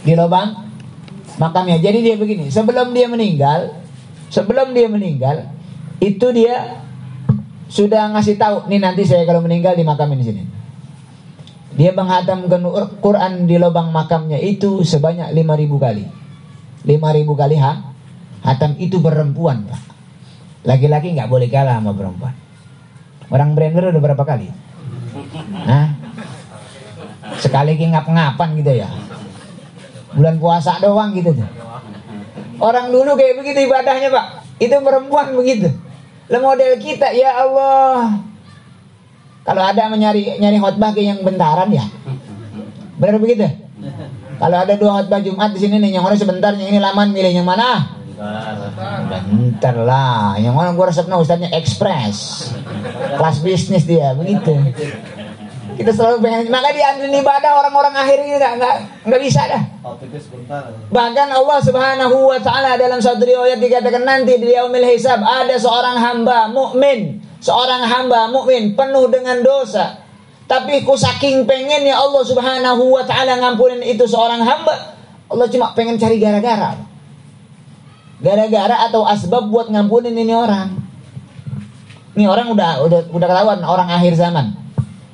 Di 0.00 0.16
lubang 0.16 0.64
makamnya. 1.36 1.76
Jadi 1.76 2.00
dia 2.00 2.16
begini, 2.16 2.48
sebelum 2.48 2.96
dia 2.96 3.04
meninggal, 3.04 3.76
sebelum 4.32 4.72
dia 4.72 4.88
meninggal, 4.88 5.44
itu 6.00 6.24
dia 6.32 6.80
sudah 7.68 8.16
ngasih 8.16 8.40
tahu, 8.40 8.56
nih 8.72 8.80
nanti 8.80 9.04
saya 9.04 9.28
kalau 9.28 9.44
meninggal 9.44 9.76
di 9.76 9.84
makam 9.84 10.08
ini 10.16 10.24
sini. 10.24 10.42
Dia 11.80 11.96
menghatamkan 11.96 12.60
Quran 13.00 13.48
di 13.48 13.56
lubang 13.56 13.88
makamnya 13.88 14.36
itu 14.36 14.84
sebanyak 14.84 15.32
5000 15.32 15.80
kali. 15.80 16.04
5000 16.84 17.40
kali 17.40 17.56
ha? 17.56 17.72
Hatam 18.44 18.76
itu 18.76 19.00
perempuan, 19.00 19.64
Pak. 19.64 19.80
Laki-laki 20.68 21.16
nggak 21.16 21.32
boleh 21.32 21.48
kalah 21.48 21.80
sama 21.80 21.96
perempuan. 21.96 22.36
Orang 23.32 23.56
brander 23.56 23.96
udah 23.96 24.02
berapa 24.12 24.24
kali? 24.28 24.52
Hah? 25.64 25.88
Sekali 27.40 27.80
ngap-ngapan 27.80 28.48
gitu 28.60 28.72
ya. 28.76 28.88
Bulan 30.12 30.36
puasa 30.36 30.76
doang 30.84 31.16
gitu 31.16 31.32
tuh. 31.32 31.48
Orang 32.60 32.92
dulu 32.92 33.16
kayak 33.16 33.40
begitu 33.40 33.64
ibadahnya, 33.64 34.12
Pak. 34.12 34.26
Itu 34.60 34.76
perempuan 34.84 35.32
begitu. 35.32 35.72
Le 36.28 36.38
model 36.44 36.76
kita, 36.76 37.08
ya 37.16 37.40
Allah, 37.40 38.20
kalau 39.40 39.62
ada 39.64 39.88
menyari 39.88 40.36
nyari 40.36 40.60
khotbah 40.60 40.92
ke 40.92 41.00
yang 41.00 41.24
bentaran 41.24 41.72
ya. 41.72 41.84
Benar 43.00 43.16
begitu? 43.16 43.48
Kalau 44.40 44.56
ada 44.56 44.72
dua 44.76 45.00
khotbah 45.00 45.20
Jumat 45.20 45.52
di 45.52 45.60
sini 45.60 45.76
nih, 45.80 45.96
yang 45.96 46.04
mana 46.04 46.16
sebentar, 46.16 46.52
yang 46.56 46.68
ini 46.68 46.80
laman 46.80 47.12
milih 47.12 47.32
yang 47.32 47.48
mana? 47.48 47.96
Bentar 49.32 49.76
lah, 49.80 50.36
yang 50.36 50.52
mana 50.52 50.76
gue 50.76 50.84
resepnya 50.84 51.16
ustadznya 51.16 51.48
ekspres, 51.56 52.52
kelas 53.16 53.36
bisnis 53.40 53.88
dia, 53.88 54.12
begitu. 54.12 54.52
Kita 55.80 55.96
selalu 55.96 56.20
pengen, 56.20 56.52
maka 56.52 56.76
di 56.76 56.84
antri 56.84 57.08
ibadah 57.08 57.56
orang-orang 57.56 57.96
akhir 57.96 58.20
ini 58.20 58.36
nggak 58.36 58.52
nggak 58.60 58.74
nggak 59.08 59.20
bisa 59.24 59.40
dah. 59.48 59.62
Bahkan 60.92 61.28
Allah 61.32 61.58
Subhanahu 61.64 62.16
Wa 62.28 62.40
Taala 62.44 62.76
dalam 62.76 63.00
satu 63.00 63.24
riwayat 63.24 63.56
dikatakan 63.56 64.04
nanti 64.04 64.36
di 64.36 64.52
yaumil 64.52 64.84
hisab 64.84 65.24
ada 65.24 65.56
seorang 65.56 65.96
hamba 65.96 66.52
mukmin 66.52 67.24
seorang 67.40 67.82
hamba 67.88 68.28
mukmin 68.28 68.76
penuh 68.76 69.08
dengan 69.08 69.40
dosa. 69.40 69.98
Tapi 70.46 70.82
ku 70.82 70.98
saking 70.98 71.46
pengennya 71.46 71.94
Allah 71.94 72.22
Subhanahu 72.26 72.94
wa 72.94 73.02
taala 73.06 73.38
ngampunin 73.38 73.80
itu 73.86 74.04
seorang 74.04 74.42
hamba, 74.42 74.98
Allah 75.30 75.46
cuma 75.48 75.72
pengen 75.72 75.96
cari 75.96 76.20
gara-gara. 76.20 76.76
Gara-gara 78.20 78.76
atau 78.90 79.06
asbab 79.08 79.48
buat 79.48 79.72
ngampunin 79.72 80.12
ini 80.12 80.34
orang. 80.36 80.76
Ini 82.18 82.26
orang 82.26 82.52
udah 82.52 82.84
udah 82.84 83.00
udah 83.14 83.26
ketahuan 83.30 83.60
orang 83.64 83.88
akhir 83.88 84.18
zaman 84.18 84.52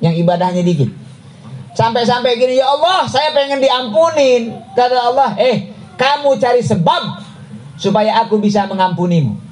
yang 0.03 0.17
ibadahnya 0.17 0.65
dikit. 0.65 0.89
Sampai-sampai 1.77 2.41
gini, 2.41 2.57
ya 2.57 2.73
Allah, 2.73 3.05
saya 3.05 3.29
pengen 3.37 3.61
diampunin. 3.61 4.49
Kata 4.73 4.97
Allah, 4.97 5.37
eh, 5.37 5.69
kamu 5.93 6.41
cari 6.41 6.65
sebab 6.65 7.21
supaya 7.77 8.17
aku 8.25 8.41
bisa 8.41 8.65
mengampunimu. 8.65 9.46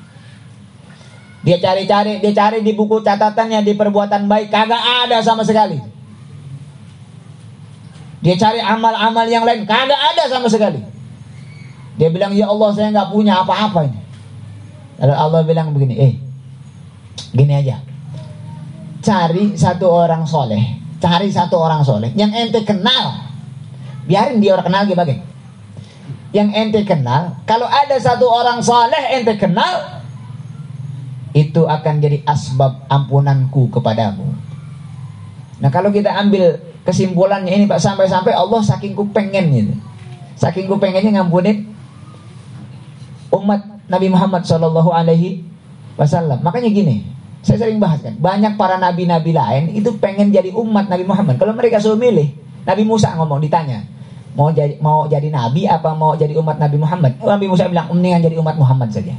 Dia 1.45 1.61
cari-cari, 1.61 2.17
dia 2.19 2.33
cari 2.33 2.65
di 2.65 2.73
buku 2.73 3.05
catatannya 3.05 3.61
di 3.61 3.77
perbuatan 3.77 4.25
baik 4.25 4.49
kagak 4.49 4.81
ada 5.05 5.21
sama 5.21 5.45
sekali. 5.45 5.77
Dia 8.25 8.33
cari 8.33 8.57
amal-amal 8.57 9.29
yang 9.29 9.45
lain 9.45 9.69
kagak 9.69 10.01
ada 10.17 10.25
sama 10.25 10.49
sekali. 10.49 10.81
Dia 11.95 12.09
bilang 12.09 12.33
ya 12.33 12.49
Allah 12.49 12.69
saya 12.73 12.89
nggak 12.89 13.13
punya 13.13 13.45
apa-apa 13.45 13.85
ini. 13.85 13.99
Lalu 14.99 15.13
Allah 15.13 15.39
bilang 15.45 15.69
begini, 15.69 15.95
eh 16.01 16.13
Gini 17.35 17.51
aja. 17.51 17.83
Cari 19.03 19.59
satu 19.59 19.91
orang 19.91 20.23
soleh. 20.23 20.79
Cari 21.03 21.27
satu 21.27 21.59
orang 21.59 21.83
soleh. 21.83 22.15
Yang 22.15 22.31
ente 22.47 22.59
kenal. 22.63 23.27
Biarin 24.07 24.39
dia 24.39 24.55
orang 24.55 24.71
kenal 24.71 24.83
gimana. 24.87 25.19
Yang 26.31 26.49
ente 26.55 26.81
kenal. 26.87 27.35
Kalau 27.43 27.67
ada 27.67 27.99
satu 27.99 28.25
orang 28.31 28.63
soleh 28.63 29.19
ente 29.19 29.35
kenal. 29.35 30.04
Itu 31.36 31.68
akan 31.68 32.00
jadi 32.00 32.24
asbab 32.24 32.88
ampunanku 32.88 33.68
kepadamu. 33.68 34.24
Nah 35.60 35.68
kalau 35.68 35.92
kita 35.92 36.15
ambil 36.15 36.63
kesimpulannya 36.88 37.51
ini 37.51 37.65
Pak 37.68 37.84
sampai-sampai 37.84 38.32
Allah 38.32 38.63
saking 38.63 38.96
ku 38.96 39.04
pengen 39.12 39.51
gitu. 39.51 39.74
Saking 40.39 40.72
ku 40.72 40.80
pengennya 40.80 41.20
ngampunin 41.20 41.68
umat 43.36 43.62
Nabi 43.92 44.08
Muhammad 44.08 44.48
Shallallahu 44.48 44.96
Alaihi 44.96 45.44
Wasallam. 46.00 46.39
Makanya 46.39 46.72
gini, 46.72 47.04
saya 47.46 47.68
sering 47.68 47.77
bahas 47.77 48.01
kan, 48.01 48.18
banyak 48.18 48.58
para 48.58 48.75
nabi-nabi 48.75 49.32
lain 49.32 49.75
itu 49.77 49.94
pengen 50.01 50.34
jadi 50.34 50.51
umat 50.56 50.89
Nabi 50.89 51.06
Muhammad. 51.06 51.36
Kalau 51.38 51.54
mereka 51.54 51.77
suruh 51.77 52.00
milih, 52.00 52.34
Nabi 52.65 52.84
Musa 52.84 53.13
ngomong 53.15 53.39
ditanya, 53.44 53.86
mau 54.34 54.51
jadi 54.51 54.75
mau 54.82 55.06
jadi 55.08 55.30
nabi 55.32 55.70
apa 55.70 55.94
mau 55.94 56.18
jadi 56.18 56.36
umat 56.36 56.58
Nabi 56.58 56.77
Muhammad? 56.82 57.15
Nabi 57.22 57.46
Musa 57.48 57.70
bilang, 57.70 57.88
mendingan 57.94 58.25
jadi 58.25 58.36
umat 58.42 58.56
Muhammad 58.58 58.89
saja. 58.92 59.15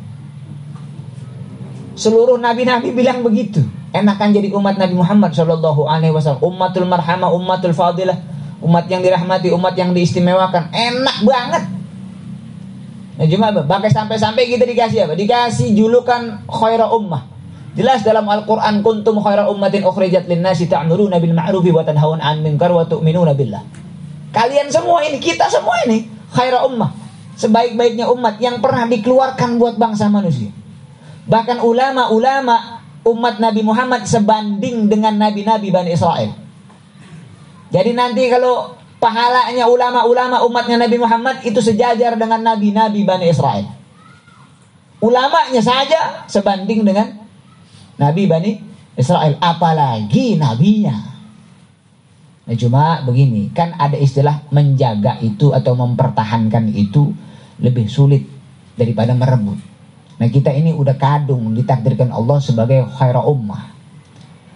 Seluruh 1.97 2.37
nabi-nabi 2.37 2.93
bilang 2.93 3.25
begitu. 3.25 3.65
Enakan 3.97 4.29
jadi 4.37 4.53
umat 4.53 4.77
Nabi 4.77 4.93
Muhammad 4.93 5.33
Shallallahu 5.33 5.89
Alaihi 5.89 6.13
Wasallam, 6.13 6.45
umatul 6.45 6.85
marhamah, 6.85 7.33
umatul 7.33 7.73
fadilah, 7.73 8.21
umat 8.61 8.85
yang 8.93 9.01
dirahmati, 9.01 9.49
umat 9.49 9.73
yang 9.73 9.97
diistimewakan. 9.97 10.69
Enak 10.69 11.25
banget. 11.25 11.65
Nah, 13.17 13.25
cuma 13.25 13.49
pakai 13.65 13.89
sampai-sampai 13.89 14.45
kita 14.45 14.69
dikasih 14.69 15.09
apa? 15.09 15.17
Dikasih 15.17 15.73
julukan 15.73 16.45
khaira 16.45 16.93
ummah. 16.93 17.33
Jelas 17.73 18.05
dalam 18.05 18.29
Al-Qur'an 18.29 18.85
kuntum 18.85 19.17
khaira 19.25 19.49
ummatin 19.49 19.81
ukhrijat 19.81 20.29
lin-nasi 20.29 20.69
ta'muruna 20.69 21.17
bil 21.17 21.33
ma'rufi 21.33 21.73
wa 21.73 21.81
tanhauna 21.81 22.21
'anil 22.21 22.45
munkar 22.45 22.77
wa 22.77 22.85
tu'minuna 22.85 23.33
billah. 23.33 23.65
Kalian 24.37 24.69
semua 24.69 25.01
ini, 25.09 25.17
kita 25.17 25.49
semua 25.49 25.81
ini 25.89 26.05
khaira 26.29 26.69
ummah. 26.69 26.93
Sebaik-baiknya 27.41 28.13
umat 28.13 28.37
yang 28.37 28.61
pernah 28.61 28.85
dikeluarkan 28.85 29.57
buat 29.57 29.81
bangsa 29.81 30.13
manusia. 30.13 30.53
Bahkan 31.27 31.59
ulama-ulama 31.63 32.83
umat 33.07 33.39
Nabi 33.39 33.63
Muhammad 33.63 34.07
sebanding 34.07 34.91
dengan 34.91 35.15
nabi-nabi 35.15 35.71
Bani 35.71 35.91
Israel. 35.95 36.35
Jadi 37.71 37.91
nanti 37.95 38.31
kalau 38.31 38.79
pahalanya 39.03 39.67
ulama-ulama 39.67 40.43
umatnya 40.47 40.87
Nabi 40.87 40.97
Muhammad 40.99 41.43
itu 41.43 41.59
sejajar 41.63 42.15
dengan 42.15 42.43
nabi-nabi 42.43 43.03
Bani 43.03 43.27
Israel. 43.31 43.67
Ulamanya 45.03 45.61
saja 45.61 46.25
sebanding 46.27 46.83
dengan 46.87 47.21
nabi 48.01 48.25
Bani 48.25 48.53
Israel, 48.97 49.37
apalagi 49.39 50.41
nabinya. 50.41 50.97
Nah, 52.47 52.55
cuma 52.55 53.03
begini, 53.03 53.51
kan 53.51 53.75
ada 53.77 53.99
istilah 53.99 54.47
menjaga 54.55 55.19
itu 55.21 55.51
atau 55.53 55.75
mempertahankan 55.75 56.73
itu 56.73 57.13
lebih 57.59 57.91
sulit 57.91 58.25
daripada 58.79 59.13
merebut. 59.13 59.76
Nah, 60.17 60.29
kita 60.33 60.49
ini 60.53 60.73
udah 60.73 60.97
kadung 60.97 61.53
ditakdirkan 61.53 62.09
Allah 62.09 62.41
sebagai 62.41 62.89
khaira 62.97 63.21
ummah. 63.21 63.73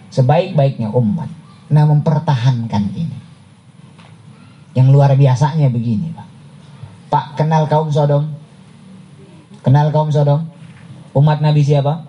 Sebaik-baiknya 0.09 0.89
umat. 0.91 1.29
Nah, 1.71 1.85
mempertahankan 1.87 2.83
ini 2.97 3.21
yang 4.71 4.91
luar 4.91 5.13
biasanya 5.19 5.67
begini, 5.67 6.11
Pak. 6.15 6.27
Pak 7.11 7.25
kenal 7.43 7.67
kaum 7.67 7.91
Sodom? 7.91 8.31
Kenal 9.61 9.91
kaum 9.91 10.07
Sodom? 10.07 10.47
Umat 11.11 11.43
Nabi 11.43 11.59
siapa? 11.59 12.07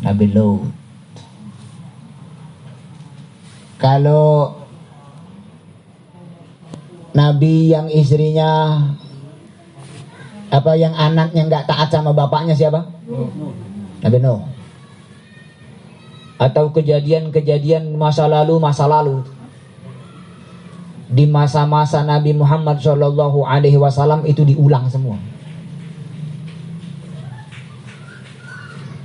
Nabi 0.00 0.26
Lut. 0.32 0.72
Kalau 3.76 4.56
Nabi 7.12 7.72
yang 7.72 7.88
istrinya 7.92 8.76
apa 10.50 10.74
yang 10.74 10.90
anaknya 10.98 11.46
nggak 11.46 11.66
taat 11.70 11.88
sama 11.94 12.10
bapaknya 12.10 12.52
siapa? 12.58 12.82
Nabi 14.02 14.18
Nuh. 14.18 14.42
Atau 16.40 16.74
kejadian-kejadian 16.74 17.94
masa 17.94 18.26
lalu 18.26 18.58
masa 18.58 18.90
lalu 18.90 19.22
di 21.10 21.26
masa-masa 21.26 22.06
Nabi 22.06 22.30
Muhammad 22.30 22.78
Shallallahu 22.78 23.42
Alaihi 23.42 23.74
Wasallam 23.74 24.22
itu 24.26 24.46
diulang 24.46 24.86
semua. 24.86 25.18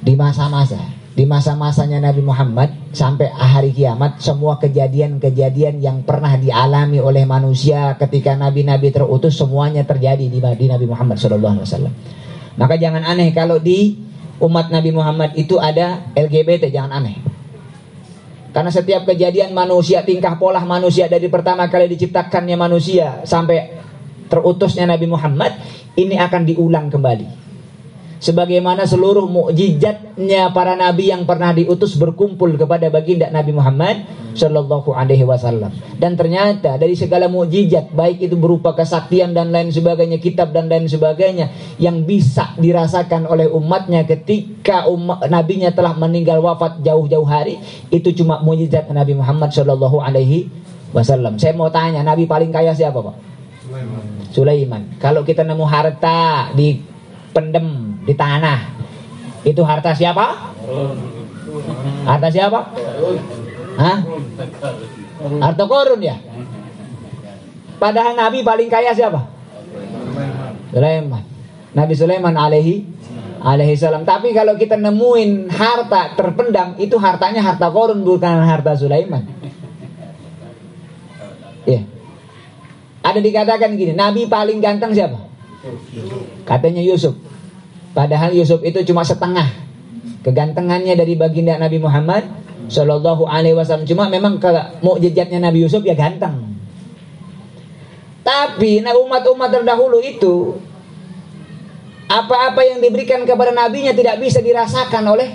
Di 0.05 0.13
masa-masa, 0.13 0.77
di 1.17 1.25
masa-masanya 1.25 1.97
Nabi 1.97 2.21
Muhammad 2.21 2.69
sampai 2.95 3.27
hari 3.35 3.75
kiamat, 3.75 4.23
semua 4.23 4.55
kejadian-kejadian 4.55 5.83
yang 5.83 6.01
pernah 6.07 6.39
dialami 6.39 7.03
oleh 7.03 7.27
manusia 7.27 7.99
ketika 7.99 8.39
Nabi-Nabi 8.39 8.95
terutus 8.95 9.35
semuanya 9.35 9.83
terjadi 9.83 10.23
di, 10.23 10.39
di 10.39 10.65
Nabi 10.71 10.85
Muhammad 10.87 11.19
Wasallam. 11.19 11.91
Maka 12.55 12.79
jangan 12.79 13.03
aneh 13.03 13.35
kalau 13.35 13.59
di 13.59 13.99
umat 14.39 14.71
Nabi 14.71 14.95
Muhammad 14.95 15.35
itu 15.35 15.59
ada 15.59 16.07
LGBT, 16.15 16.71
jangan 16.71 17.03
aneh. 17.03 17.19
Karena 18.55 18.71
setiap 18.71 19.03
kejadian 19.03 19.51
manusia, 19.51 19.99
tingkah 20.07 20.39
pola 20.39 20.63
manusia 20.63 21.11
dari 21.11 21.27
pertama 21.27 21.67
kali 21.67 21.91
diciptakannya 21.91 22.55
manusia 22.55 23.27
sampai 23.27 23.75
terutusnya 24.31 24.87
Nabi 24.87 25.11
Muhammad, 25.11 25.59
ini 25.99 26.15
akan 26.15 26.47
diulang 26.47 26.87
kembali. 26.87 27.44
Sebagaimana 28.25 28.89
seluruh 28.89 29.29
mukjizatnya 29.29 30.49
para 30.49 30.73
nabi 30.73 31.13
yang 31.13 31.29
pernah 31.29 31.53
diutus 31.53 31.93
berkumpul 31.93 32.57
kepada 32.57 32.89
baginda 32.89 33.29
Nabi 33.29 33.53
Muhammad 33.53 34.01
Shallallahu 34.33 34.97
Alaihi 34.97 35.21
Wasallam. 35.21 35.69
Dan 36.01 36.17
ternyata 36.17 36.73
dari 36.81 36.97
segala 36.97 37.29
mukjizat, 37.29 37.93
baik 37.93 38.25
itu 38.25 38.33
berupa 38.33 38.73
kesaktian 38.73 39.37
dan 39.37 39.53
lain 39.53 39.69
sebagainya, 39.69 40.17
kitab 40.17 40.57
dan 40.57 40.65
lain 40.65 40.89
sebagainya, 40.89 41.77
yang 41.77 42.01
bisa 42.01 42.57
dirasakan 42.57 43.29
oleh 43.29 43.45
umatnya 43.45 44.09
ketika 44.09 44.89
umat 44.89 45.29
nabinya 45.29 45.69
telah 45.69 45.93
meninggal 45.93 46.41
wafat 46.41 46.81
jauh-jauh 46.81 47.29
hari, 47.29 47.61
itu 47.93 48.09
cuma 48.17 48.41
mukjizat 48.41 48.89
Nabi 48.89 49.13
Muhammad 49.13 49.53
Shallallahu 49.53 50.01
Alaihi 50.01 50.49
Wasallam. 50.97 51.37
Saya 51.37 51.53
mau 51.53 51.69
tanya, 51.69 52.01
Nabi 52.01 52.25
paling 52.25 52.49
kaya 52.49 52.73
siapa, 52.73 53.05
Pak? 53.05 53.15
Sulaiman. 53.69 54.03
Sulaiman. 54.33 54.81
Kalau 54.97 55.21
kita 55.21 55.45
nemu 55.45 55.65
harta 55.69 56.49
di 56.57 56.81
pendem 57.29 57.84
di 58.05 58.13
tanah. 58.13 58.59
Itu 59.41 59.65
harta 59.65 59.93
siapa? 59.93 60.53
Harta 62.05 62.27
siapa? 62.29 62.59
Hah? 63.77 63.97
Harta 65.41 65.63
korun 65.65 66.01
ya? 66.01 66.17
Padahal 67.81 68.15
Nabi 68.15 68.45
paling 68.45 68.69
kaya 68.71 68.93
siapa? 68.93 69.27
Sulaiman. 70.71 71.23
Nabi 71.75 71.93
Sulaiman 71.93 72.35
alaihi 72.37 72.87
alaihi 73.45 73.77
salam. 73.77 74.01
Tapi 74.07 74.33
kalau 74.33 74.57
kita 74.57 74.79
nemuin 74.79 75.53
harta 75.53 76.17
terpendam, 76.17 76.73
itu 76.81 76.97
hartanya 76.97 77.45
harta 77.45 77.69
korun 77.69 78.01
bukan 78.01 78.41
harta 78.41 78.73
Sulaiman. 78.73 79.21
Ya. 81.69 81.85
Ada 83.05 83.21
dikatakan 83.21 83.77
gini, 83.77 83.93
Nabi 83.93 84.25
paling 84.25 84.57
ganteng 84.61 84.97
siapa? 84.97 85.21
Katanya 86.45 86.81
Yusuf. 86.81 87.13
Padahal 87.95 88.35
Yusuf 88.35 88.59
itu 88.59 88.83
cuma 88.91 89.07
setengah 89.07 89.47
kegantengannya 90.19 90.99
dari 90.99 91.15
baginda 91.15 91.55
Nabi 91.55 91.79
Muhammad 91.79 92.27
Shallallahu 92.67 93.23
Alaihi 93.23 93.55
Wasallam. 93.55 93.87
Cuma 93.87 94.11
memang 94.11 94.35
kalau 94.35 94.67
mukjizatnya 94.83 95.39
Nabi 95.39 95.63
Yusuf 95.63 95.79
ya 95.87 95.95
ganteng. 95.95 96.59
Tapi 98.19 98.83
nah 98.83 98.97
umat-umat 98.99 99.47
terdahulu 99.47 100.03
itu 100.03 100.59
apa-apa 102.11 102.67
yang 102.67 102.83
diberikan 102.83 103.23
kepada 103.23 103.55
nabinya 103.55 103.95
tidak 103.95 104.19
bisa 104.19 104.43
dirasakan 104.43 105.05
oleh 105.07 105.29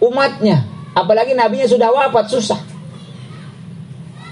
umatnya. 0.00 0.64
Apalagi 0.96 1.36
nabinya 1.36 1.68
sudah 1.68 1.92
wafat 1.92 2.32
susah. 2.32 2.60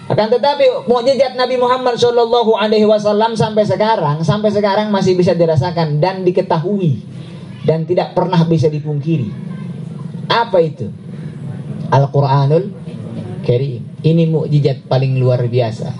Akan 0.06 0.30
tetapi 0.30 0.88
mukjizat 0.88 1.34
Nabi 1.34 1.58
Muhammad 1.58 1.98
Shallallahu 1.98 2.54
Alaihi 2.54 2.86
Wasallam 2.86 3.34
sampai 3.34 3.66
sekarang, 3.66 4.22
sampai 4.22 4.54
sekarang 4.54 4.88
masih 4.94 5.18
bisa 5.18 5.34
dirasakan 5.34 5.98
dan 5.98 6.22
diketahui 6.22 7.15
dan 7.66 7.82
tidak 7.84 8.14
pernah 8.14 8.40
bisa 8.46 8.70
dipungkiri. 8.70 9.28
Apa 10.30 10.62
itu? 10.62 10.88
Al-Quranul 11.90 12.70
Karim. 13.42 13.82
Ini 14.06 14.26
mukjizat 14.30 14.86
paling 14.86 15.18
luar 15.18 15.42
biasa. 15.46 15.90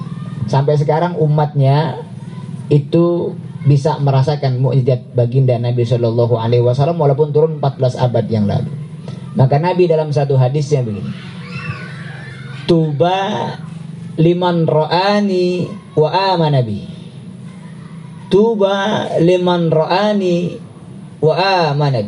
Sampai 0.46 0.78
sekarang 0.78 1.18
umatnya 1.18 2.06
itu 2.70 3.34
bisa 3.66 3.98
merasakan 3.98 4.62
mukjizat 4.62 5.10
baginda 5.10 5.58
Nabi 5.58 5.82
Shallallahu 5.82 6.38
Alaihi 6.38 6.62
Wasallam 6.62 7.02
walaupun 7.02 7.34
turun 7.34 7.58
14 7.58 7.98
abad 7.98 8.24
yang 8.30 8.46
lalu. 8.46 8.70
Maka 9.34 9.58
Nabi 9.58 9.90
dalam 9.90 10.14
satu 10.14 10.38
hadisnya 10.38 10.86
begini. 10.86 11.10
Tuba 12.66 13.18
liman 14.18 14.66
ro'ani 14.66 15.66
wa 15.94 16.08
amanabi. 16.34 16.82
Tuba 18.26 19.06
liman 19.22 19.70
ro'ani 19.70 20.66
wa 21.20 21.34
amana 21.72 22.00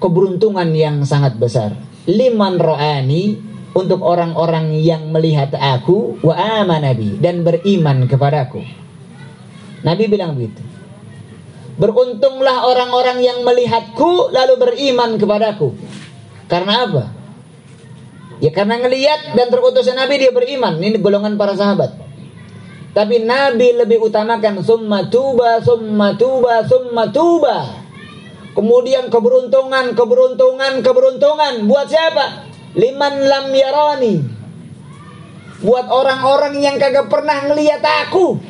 keberuntungan 0.00 0.72
yang 0.72 1.04
sangat 1.04 1.36
besar. 1.36 1.76
Liman 2.08 2.56
ro'ani 2.56 3.36
untuk 3.76 4.02
orang-orang 4.02 4.74
yang 4.80 5.12
melihat 5.14 5.54
aku 5.54 6.18
wa 6.24 6.34
amanabi 6.34 7.20
dan 7.20 7.46
beriman 7.46 8.08
kepadaku. 8.08 8.64
Nabi 9.84 10.04
bilang 10.10 10.34
begitu. 10.34 10.64
Beruntunglah 11.80 12.68
orang-orang 12.68 13.24
yang 13.24 13.38
melihatku 13.46 14.32
lalu 14.32 14.54
beriman 14.58 15.16
kepadaku. 15.16 15.72
Karena 16.50 16.88
apa? 16.88 17.04
Ya 18.40 18.50
karena 18.52 18.80
ngelihat 18.80 19.36
dan 19.36 19.52
terutusnya 19.52 19.96
Nabi 19.96 20.20
dia 20.20 20.32
beriman. 20.32 20.80
Ini 20.80 20.96
golongan 21.00 21.36
para 21.36 21.52
sahabat. 21.56 21.99
Tapi 22.90 23.22
Nabi 23.22 23.78
lebih 23.78 24.02
utamakan 24.02 24.66
summa 24.66 25.06
tuba, 25.06 25.62
summa 25.62 26.18
tuba, 26.18 26.66
summa 26.66 27.06
tuba. 27.14 27.86
Kemudian 28.50 29.06
keberuntungan, 29.06 29.94
keberuntungan, 29.94 30.82
keberuntungan. 30.82 31.70
Buat 31.70 31.86
siapa? 31.86 32.50
Liman 32.74 33.14
lam 33.30 33.46
yarani. 33.54 34.14
Buat 35.62 35.86
orang-orang 35.86 36.58
yang 36.58 36.76
kagak 36.82 37.06
pernah 37.06 37.46
ngelihat 37.46 37.78
aku. 37.78 38.42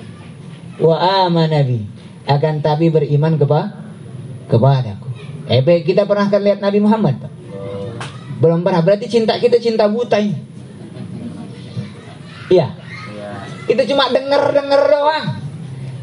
Wa 0.80 1.28
amanabi. 1.28 1.84
Akan 2.24 2.64
tapi 2.64 2.88
beriman 2.88 3.36
kepada 3.36 3.76
kepadaku. 4.48 5.08
Eh, 5.52 5.60
kita 5.84 6.08
pernah 6.08 6.32
kan 6.32 6.40
lihat 6.40 6.64
Nabi 6.64 6.80
Muhammad? 6.80 7.28
Belum 8.40 8.64
pernah. 8.64 8.80
Berarti 8.80 9.04
cinta 9.04 9.36
kita 9.36 9.60
cinta 9.60 9.84
buta 9.84 10.16
ini. 10.16 10.38
Iya. 12.48 12.79
Kita 13.66 13.82
cuma 13.88 14.08
denger-denger 14.12 14.82
doang. 14.88 15.26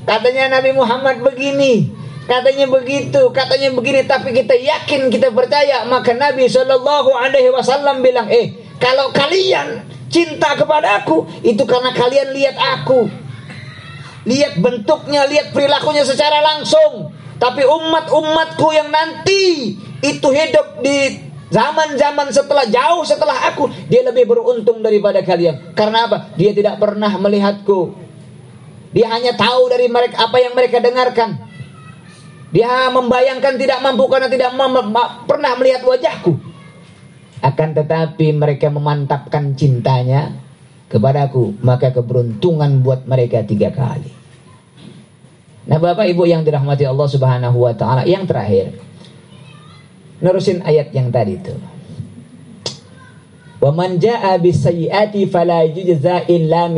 Katanya 0.08 0.60
Nabi 0.60 0.72
Muhammad 0.72 1.20
begini, 1.20 1.92
katanya 2.28 2.66
begitu, 2.72 3.28
katanya 3.36 3.76
begini, 3.76 4.08
tapi 4.08 4.32
kita 4.32 4.56
yakin, 4.56 5.12
kita 5.12 5.36
percaya. 5.36 5.84
Maka 5.84 6.16
Nabi 6.16 6.48
Shallallahu 6.48 7.12
Alaihi 7.12 7.52
Wasallam 7.52 8.00
bilang, 8.00 8.32
eh, 8.32 8.56
kalau 8.80 9.12
kalian 9.12 9.84
cinta 10.08 10.56
kepada 10.56 11.04
aku, 11.04 11.28
itu 11.44 11.60
karena 11.68 11.92
kalian 11.92 12.32
lihat 12.32 12.56
aku, 12.56 13.12
lihat 14.24 14.60
bentuknya, 14.64 15.28
lihat 15.28 15.52
perilakunya 15.52 16.08
secara 16.08 16.40
langsung. 16.40 17.12
Tapi 17.38 17.68
umat-umatku 17.68 18.68
yang 18.74 18.90
nanti 18.90 19.76
itu 20.02 20.28
hidup 20.34 20.82
di 20.82 21.27
Zaman-zaman 21.48 22.28
setelah 22.36 22.68
jauh 22.68 23.08
setelah 23.08 23.48
aku 23.48 23.72
Dia 23.88 24.04
lebih 24.04 24.28
beruntung 24.28 24.84
daripada 24.84 25.24
kalian. 25.24 25.72
Karena 25.72 26.08
apa? 26.08 26.36
Dia 26.36 26.52
tidak 26.52 26.76
pernah 26.80 27.12
melihatku. 27.16 27.96
Dia 28.92 29.08
hanya 29.16 29.36
tahu 29.36 29.72
dari 29.72 29.88
mereka 29.88 30.28
apa 30.28 30.38
yang 30.40 30.54
mereka 30.56 30.84
dengarkan. 30.84 31.40
Dia 32.52 32.88
membayangkan 32.92 33.60
tidak 33.60 33.80
mampu 33.84 34.08
karena 34.08 34.32
tidak 34.32 34.56
pernah 35.28 35.52
melihat 35.60 35.84
wajahku. 35.84 36.40
Akan 37.44 37.76
tetapi 37.76 38.34
mereka 38.34 38.74
memantapkan 38.74 39.54
cintanya 39.54 40.34
kepadaku 40.90 41.54
Maka 41.62 41.94
keberuntungan 41.94 42.82
buat 42.82 43.06
mereka 43.06 43.46
tiga 43.46 43.70
kali. 43.70 44.10
Nah 45.68 45.78
Bapak 45.84 46.08
Ibu 46.08 46.24
yang 46.24 46.48
dirahmati 46.48 46.88
Allah 46.88 47.08
Subhanahu 47.12 47.68
wa 47.68 47.76
taala, 47.76 48.08
yang 48.08 48.24
terakhir 48.24 48.87
Nerusin 50.18 50.66
ayat 50.66 50.90
yang 50.94 51.14
tadi 51.14 51.38
itu. 51.38 51.54
Wa 53.58 53.74
man 53.74 53.98
jaa 54.02 54.38
bisayyiati 54.38 55.30
fala 55.30 55.66
yujza 55.66 56.26
illa. 56.30 56.70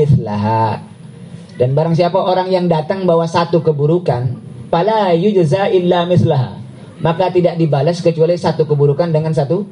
Dan 1.60 1.76
barang 1.76 1.96
siapa 1.96 2.20
orang 2.20 2.48
yang 2.52 2.72
datang 2.72 3.04
bawa 3.04 3.28
satu 3.28 3.60
keburukan, 3.60 4.40
fala 4.72 5.12
yujza 5.16 5.68
illa 5.72 6.08
mithlaha. 6.08 6.60
Maka 7.00 7.32
tidak 7.32 7.56
dibalas 7.56 8.04
kecuali 8.04 8.36
satu 8.36 8.68
keburukan 8.68 9.08
dengan 9.08 9.32
satu 9.32 9.64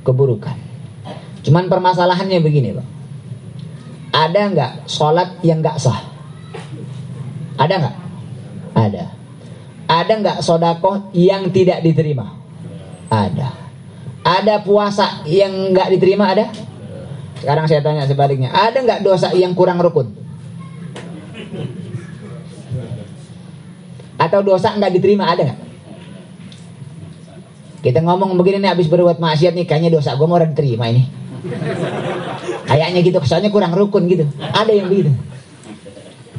keburukan. 0.00 0.56
Cuman 1.44 1.68
permasalahannya 1.68 2.40
begini, 2.40 2.72
Pak. 2.72 2.88
Ada 4.16 4.40
nggak 4.52 4.72
sholat 4.88 5.44
yang 5.44 5.60
nggak 5.60 5.76
sah? 5.76 6.00
Ada 7.60 7.74
nggak? 7.84 7.96
Ada. 8.76 9.04
Ada 9.92 10.12
nggak 10.24 10.38
sodakoh 10.40 11.12
yang 11.12 11.52
tidak 11.52 11.84
diterima? 11.84 12.39
Ada. 13.10 13.50
Ada 14.22 14.62
puasa 14.62 15.26
yang 15.26 15.74
nggak 15.74 15.98
diterima 15.98 16.30
ada? 16.30 16.46
Sekarang 17.42 17.66
saya 17.66 17.82
tanya 17.82 18.06
sebaliknya, 18.06 18.54
ada 18.54 18.78
nggak 18.78 19.02
dosa 19.02 19.34
yang 19.34 19.56
kurang 19.56 19.82
rukun? 19.82 20.12
Atau 24.20 24.44
dosa 24.44 24.76
nggak 24.76 24.92
diterima 24.94 25.26
ada 25.26 25.50
nggak? 25.50 25.60
Kita 27.80 28.04
ngomong 28.04 28.36
begini 28.36 28.60
nih, 28.60 28.76
habis 28.76 28.92
berbuat 28.92 29.16
maksiat 29.16 29.56
nih, 29.56 29.64
kayaknya 29.64 29.96
dosa 29.96 30.12
gue 30.12 30.28
mau 30.28 30.36
diterima 30.36 30.92
ini. 30.92 31.08
Kayaknya 32.68 33.00
gitu, 33.00 33.18
kesannya 33.24 33.48
kurang 33.48 33.72
rukun 33.72 34.04
gitu. 34.04 34.28
Ada 34.38 34.70
yang 34.70 34.92
begitu. 34.92 35.10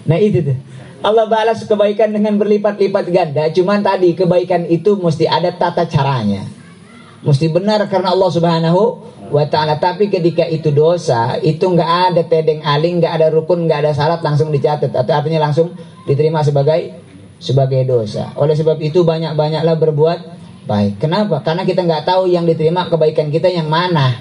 Nah 0.05 0.21
itu 0.21 0.45
tuh. 0.45 0.57
Allah 1.01 1.25
balas 1.25 1.65
kebaikan 1.65 2.13
dengan 2.13 2.37
berlipat-lipat 2.37 3.05
ganda. 3.09 3.49
Cuman 3.49 3.81
tadi 3.81 4.13
kebaikan 4.13 4.69
itu 4.69 5.01
mesti 5.01 5.25
ada 5.25 5.49
tata 5.49 5.89
caranya. 5.89 6.45
Mesti 7.21 7.53
benar 7.53 7.85
karena 7.85 8.17
Allah 8.17 8.31
Subhanahu 8.33 8.81
wa 9.29 9.45
taala. 9.45 9.77
Tapi 9.77 10.09
ketika 10.09 10.41
itu 10.49 10.73
dosa, 10.73 11.37
itu 11.37 11.61
nggak 11.61 11.91
ada 12.13 12.21
tedeng 12.25 12.65
aling, 12.65 12.97
nggak 12.97 13.13
ada 13.13 13.27
rukun, 13.29 13.69
nggak 13.69 13.79
ada 13.85 13.91
syarat 13.93 14.25
langsung 14.25 14.49
dicatat 14.49 14.89
atau 14.89 15.13
artinya 15.13 15.45
langsung 15.45 15.77
diterima 16.09 16.41
sebagai 16.41 16.97
sebagai 17.37 17.85
dosa. 17.85 18.33
Oleh 18.37 18.57
sebab 18.57 18.81
itu 18.81 19.05
banyak-banyaklah 19.05 19.75
berbuat 19.77 20.19
baik. 20.65 20.97
Kenapa? 20.97 21.45
Karena 21.45 21.61
kita 21.61 21.85
nggak 21.85 22.09
tahu 22.09 22.25
yang 22.25 22.49
diterima 22.49 22.89
kebaikan 22.89 23.29
kita 23.29 23.53
yang 23.53 23.69
mana. 23.69 24.17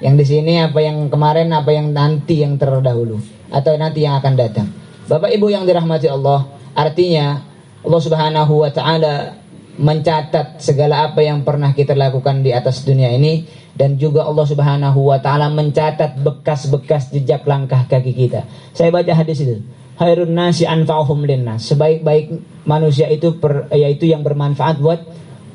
Yang 0.00 0.14
di 0.18 0.24
sini 0.24 0.64
apa 0.64 0.80
yang 0.80 1.12
kemarin, 1.12 1.52
apa 1.52 1.70
yang 1.76 1.92
nanti 1.92 2.40
yang 2.40 2.56
terdahulu 2.56 3.20
atau 3.52 3.72
nanti 3.76 4.08
yang 4.08 4.16
akan 4.16 4.34
datang. 4.34 4.68
Bapak 5.06 5.28
Ibu 5.28 5.52
yang 5.52 5.68
dirahmati 5.68 6.08
Allah, 6.08 6.48
artinya 6.72 7.44
Allah 7.84 8.00
Subhanahu 8.00 8.64
wa 8.64 8.70
taala 8.72 9.41
mencatat 9.80 10.60
segala 10.60 11.08
apa 11.08 11.24
yang 11.24 11.40
pernah 11.48 11.72
kita 11.72 11.96
lakukan 11.96 12.44
di 12.44 12.52
atas 12.52 12.84
dunia 12.84 13.08
ini 13.08 13.48
dan 13.72 13.96
juga 13.96 14.28
Allah 14.28 14.44
Subhanahu 14.44 15.08
wa 15.08 15.16
taala 15.16 15.48
mencatat 15.48 16.20
bekas-bekas 16.20 17.08
jejak 17.08 17.48
langkah 17.48 17.88
kaki 17.88 18.12
kita. 18.12 18.44
Saya 18.76 18.92
baca 18.92 19.12
hadis 19.16 19.40
itu. 19.40 19.64
Hairun 19.96 20.32
nasi 20.32 20.68
anfa'uhum 20.68 21.24
linnas. 21.24 21.68
Sebaik-baik 21.68 22.32
manusia 22.68 23.08
itu 23.08 23.38
per, 23.40 23.68
yaitu 23.72 24.08
yang 24.08 24.20
bermanfaat 24.20 24.80
buat 24.80 25.00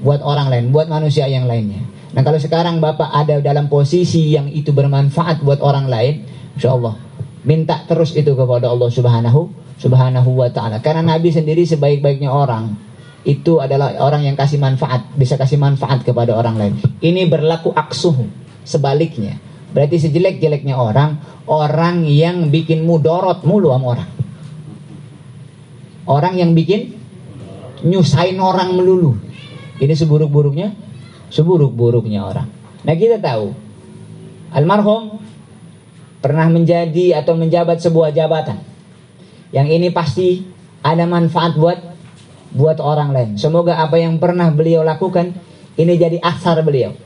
buat 0.02 0.22
orang 0.22 0.50
lain, 0.50 0.66
buat 0.74 0.90
manusia 0.90 1.30
yang 1.30 1.46
lainnya. 1.46 1.82
Nah 2.14 2.22
kalau 2.26 2.42
sekarang 2.42 2.82
Bapak 2.82 3.14
ada 3.14 3.38
dalam 3.42 3.70
posisi 3.70 4.34
yang 4.34 4.50
itu 4.50 4.74
bermanfaat 4.74 5.46
buat 5.46 5.62
orang 5.62 5.86
lain, 5.86 6.26
Insya 6.58 6.74
Allah 6.74 6.98
minta 7.48 7.80
terus 7.86 8.12
itu 8.18 8.34
kepada 8.34 8.68
Allah 8.68 8.90
Subhanahu 8.90 9.42
Subhanahu 9.78 10.30
wa 10.42 10.50
taala. 10.50 10.82
Karena 10.82 11.16
Nabi 11.16 11.30
sendiri 11.30 11.62
sebaik-baiknya 11.64 12.34
orang 12.34 12.87
itu 13.28 13.60
adalah 13.60 13.92
orang 14.00 14.24
yang 14.24 14.40
kasih 14.40 14.56
manfaat, 14.56 15.04
bisa 15.20 15.36
kasih 15.36 15.60
manfaat 15.60 16.08
kepada 16.08 16.32
orang 16.32 16.56
lain. 16.56 16.74
Ini 17.04 17.28
berlaku 17.28 17.76
aksuh, 17.76 18.16
sebaliknya. 18.64 19.36
Berarti 19.76 20.00
sejelek-jeleknya 20.00 20.80
orang, 20.80 21.20
orang 21.44 22.08
yang 22.08 22.48
bikin 22.48 22.88
mudorot 22.88 23.44
mulu 23.44 23.76
sama 23.76 24.00
orang. 24.00 24.10
Orang 26.08 26.40
yang 26.40 26.56
bikin 26.56 26.96
nyusahin 27.84 28.40
orang 28.40 28.80
melulu. 28.80 29.20
Ini 29.84 29.92
seburuk-buruknya, 29.92 30.72
seburuk-buruknya 31.28 32.24
orang. 32.24 32.48
Nah 32.88 32.96
kita 32.96 33.20
tahu, 33.20 33.52
almarhum 34.56 35.20
pernah 36.24 36.48
menjadi 36.48 37.20
atau 37.20 37.36
menjabat 37.36 37.84
sebuah 37.84 38.16
jabatan. 38.16 38.64
Yang 39.52 39.68
ini 39.68 39.88
pasti 39.92 40.48
ada 40.80 41.04
manfaat 41.04 41.60
buat 41.60 41.87
buat 42.58 42.82
orang 42.82 43.14
lain. 43.14 43.30
Semoga 43.38 43.78
apa 43.78 44.02
yang 44.02 44.18
pernah 44.18 44.50
beliau 44.50 44.82
lakukan 44.82 45.38
ini 45.78 45.94
jadi 45.96 46.18
asar 46.26 46.66
beliau. 46.66 46.98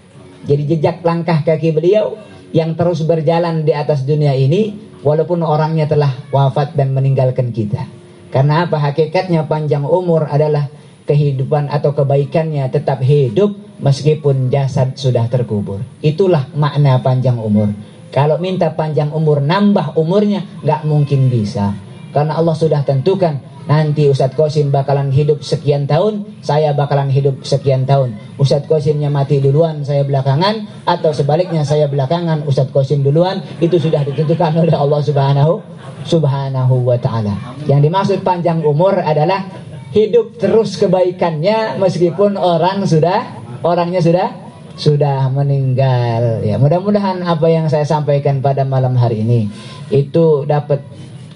Jadi 0.47 0.63
jejak 0.65 1.03
langkah 1.03 1.43
kaki 1.43 1.75
beliau 1.75 2.17
yang 2.55 2.73
terus 2.73 3.03
berjalan 3.03 3.67
di 3.67 3.75
atas 3.75 4.07
dunia 4.07 4.33
ini 4.33 4.73
walaupun 5.03 5.43
orangnya 5.43 5.85
telah 5.85 6.09
wafat 6.31 6.73
dan 6.73 6.95
meninggalkan 6.95 7.51
kita. 7.51 7.85
Karena 8.31 8.63
apa? 8.65 8.79
Hakikatnya 8.79 9.45
panjang 9.45 9.83
umur 9.83 10.25
adalah 10.31 10.71
kehidupan 11.03 11.67
atau 11.67 11.91
kebaikannya 11.91 12.63
tetap 12.71 13.03
hidup 13.03 13.51
meskipun 13.83 14.47
jasad 14.47 14.95
sudah 14.95 15.27
terkubur. 15.27 15.83
Itulah 15.99 16.47
makna 16.55 17.03
panjang 17.03 17.35
umur. 17.35 17.75
Kalau 18.11 18.39
minta 18.39 18.71
panjang 18.71 19.11
umur 19.11 19.43
nambah 19.43 19.99
umurnya 19.99 20.47
nggak 20.63 20.87
mungkin 20.87 21.27
bisa. 21.27 21.75
Karena 22.11 22.37
Allah 22.37 22.55
sudah 22.55 22.83
tentukan 22.83 23.39
Nanti 23.69 24.09
Ustadz 24.09 24.33
Kosim 24.33 24.73
bakalan 24.73 25.13
hidup 25.13 25.45
sekian 25.45 25.85
tahun, 25.85 26.41
saya 26.41 26.73
bakalan 26.73 27.13
hidup 27.13 27.45
sekian 27.45 27.85
tahun. 27.85 28.17
Ustadz 28.41 28.65
Kosimnya 28.65 29.13
mati 29.13 29.37
duluan, 29.37 29.85
saya 29.85 30.01
belakangan, 30.01 30.83
atau 30.89 31.13
sebaliknya 31.13 31.61
saya 31.61 31.85
belakangan, 31.85 32.41
Ustadz 32.49 32.73
Kosim 32.73 33.05
duluan. 33.05 33.37
Itu 33.61 33.77
sudah 33.77 34.01
ditentukan 34.01 34.57
oleh 34.57 34.73
Allah 34.73 35.01
Subhanahu 35.05 35.61
Subhanahu 36.01 36.75
wa 36.89 36.97
taala. 36.97 37.37
Yang 37.69 37.79
dimaksud 37.85 38.19
panjang 38.25 38.65
umur 38.65 38.97
adalah 38.97 39.45
hidup 39.93 40.41
terus 40.41 40.81
kebaikannya 40.81 41.77
meskipun 41.77 42.41
orang 42.41 42.81
sudah 42.89 43.23
orangnya 43.61 44.01
sudah 44.01 44.33
sudah 44.73 45.29
meninggal. 45.29 46.41
Ya, 46.41 46.57
mudah-mudahan 46.57 47.21
apa 47.21 47.45
yang 47.53 47.69
saya 47.69 47.85
sampaikan 47.85 48.41
pada 48.41 48.65
malam 48.65 48.97
hari 48.97 49.21
ini 49.21 49.53
itu 49.93 50.49
dapat 50.49 50.81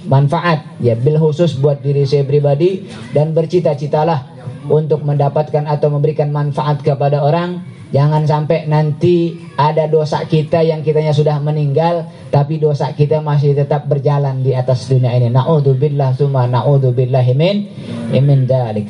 manfaat 0.05 0.79
ya 0.81 0.93
bil 0.97 1.17
khusus 1.17 1.57
buat 1.57 1.81
diri 1.81 2.05
saya 2.05 2.23
pribadi 2.23 2.85
dan 3.11 3.33
bercita-citalah 3.33 4.33
untuk 4.69 5.05
mendapatkan 5.05 5.65
atau 5.69 5.93
memberikan 5.93 6.33
manfaat 6.33 6.81
kepada 6.81 7.21
orang 7.21 7.75
Jangan 7.93 8.25
sampai 8.27 8.67
nanti 8.67 9.37
ada 9.55 9.87
dosa 9.87 10.25
kita 10.25 10.59
yang 10.65 10.83
kitanya 10.83 11.13
sudah 11.13 11.39
meninggal 11.39 12.09
tapi 12.27 12.59
dosa 12.59 12.91
kita 12.91 13.21
masih 13.21 13.55
tetap 13.55 13.87
berjalan 13.87 14.43
di 14.43 14.51
atas 14.51 14.89
dunia 14.91 15.13
ini. 15.13 15.31
Nauzubillah 15.31 16.17
summa 16.17 16.43
nauzubillahi 16.43 17.31
min 17.37 17.71
min 18.11 18.39
dzalik. 18.49 18.89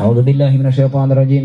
A'udzubillahi 0.00 0.54
minasyaitonir 0.56 1.18
rajim. 1.18 1.40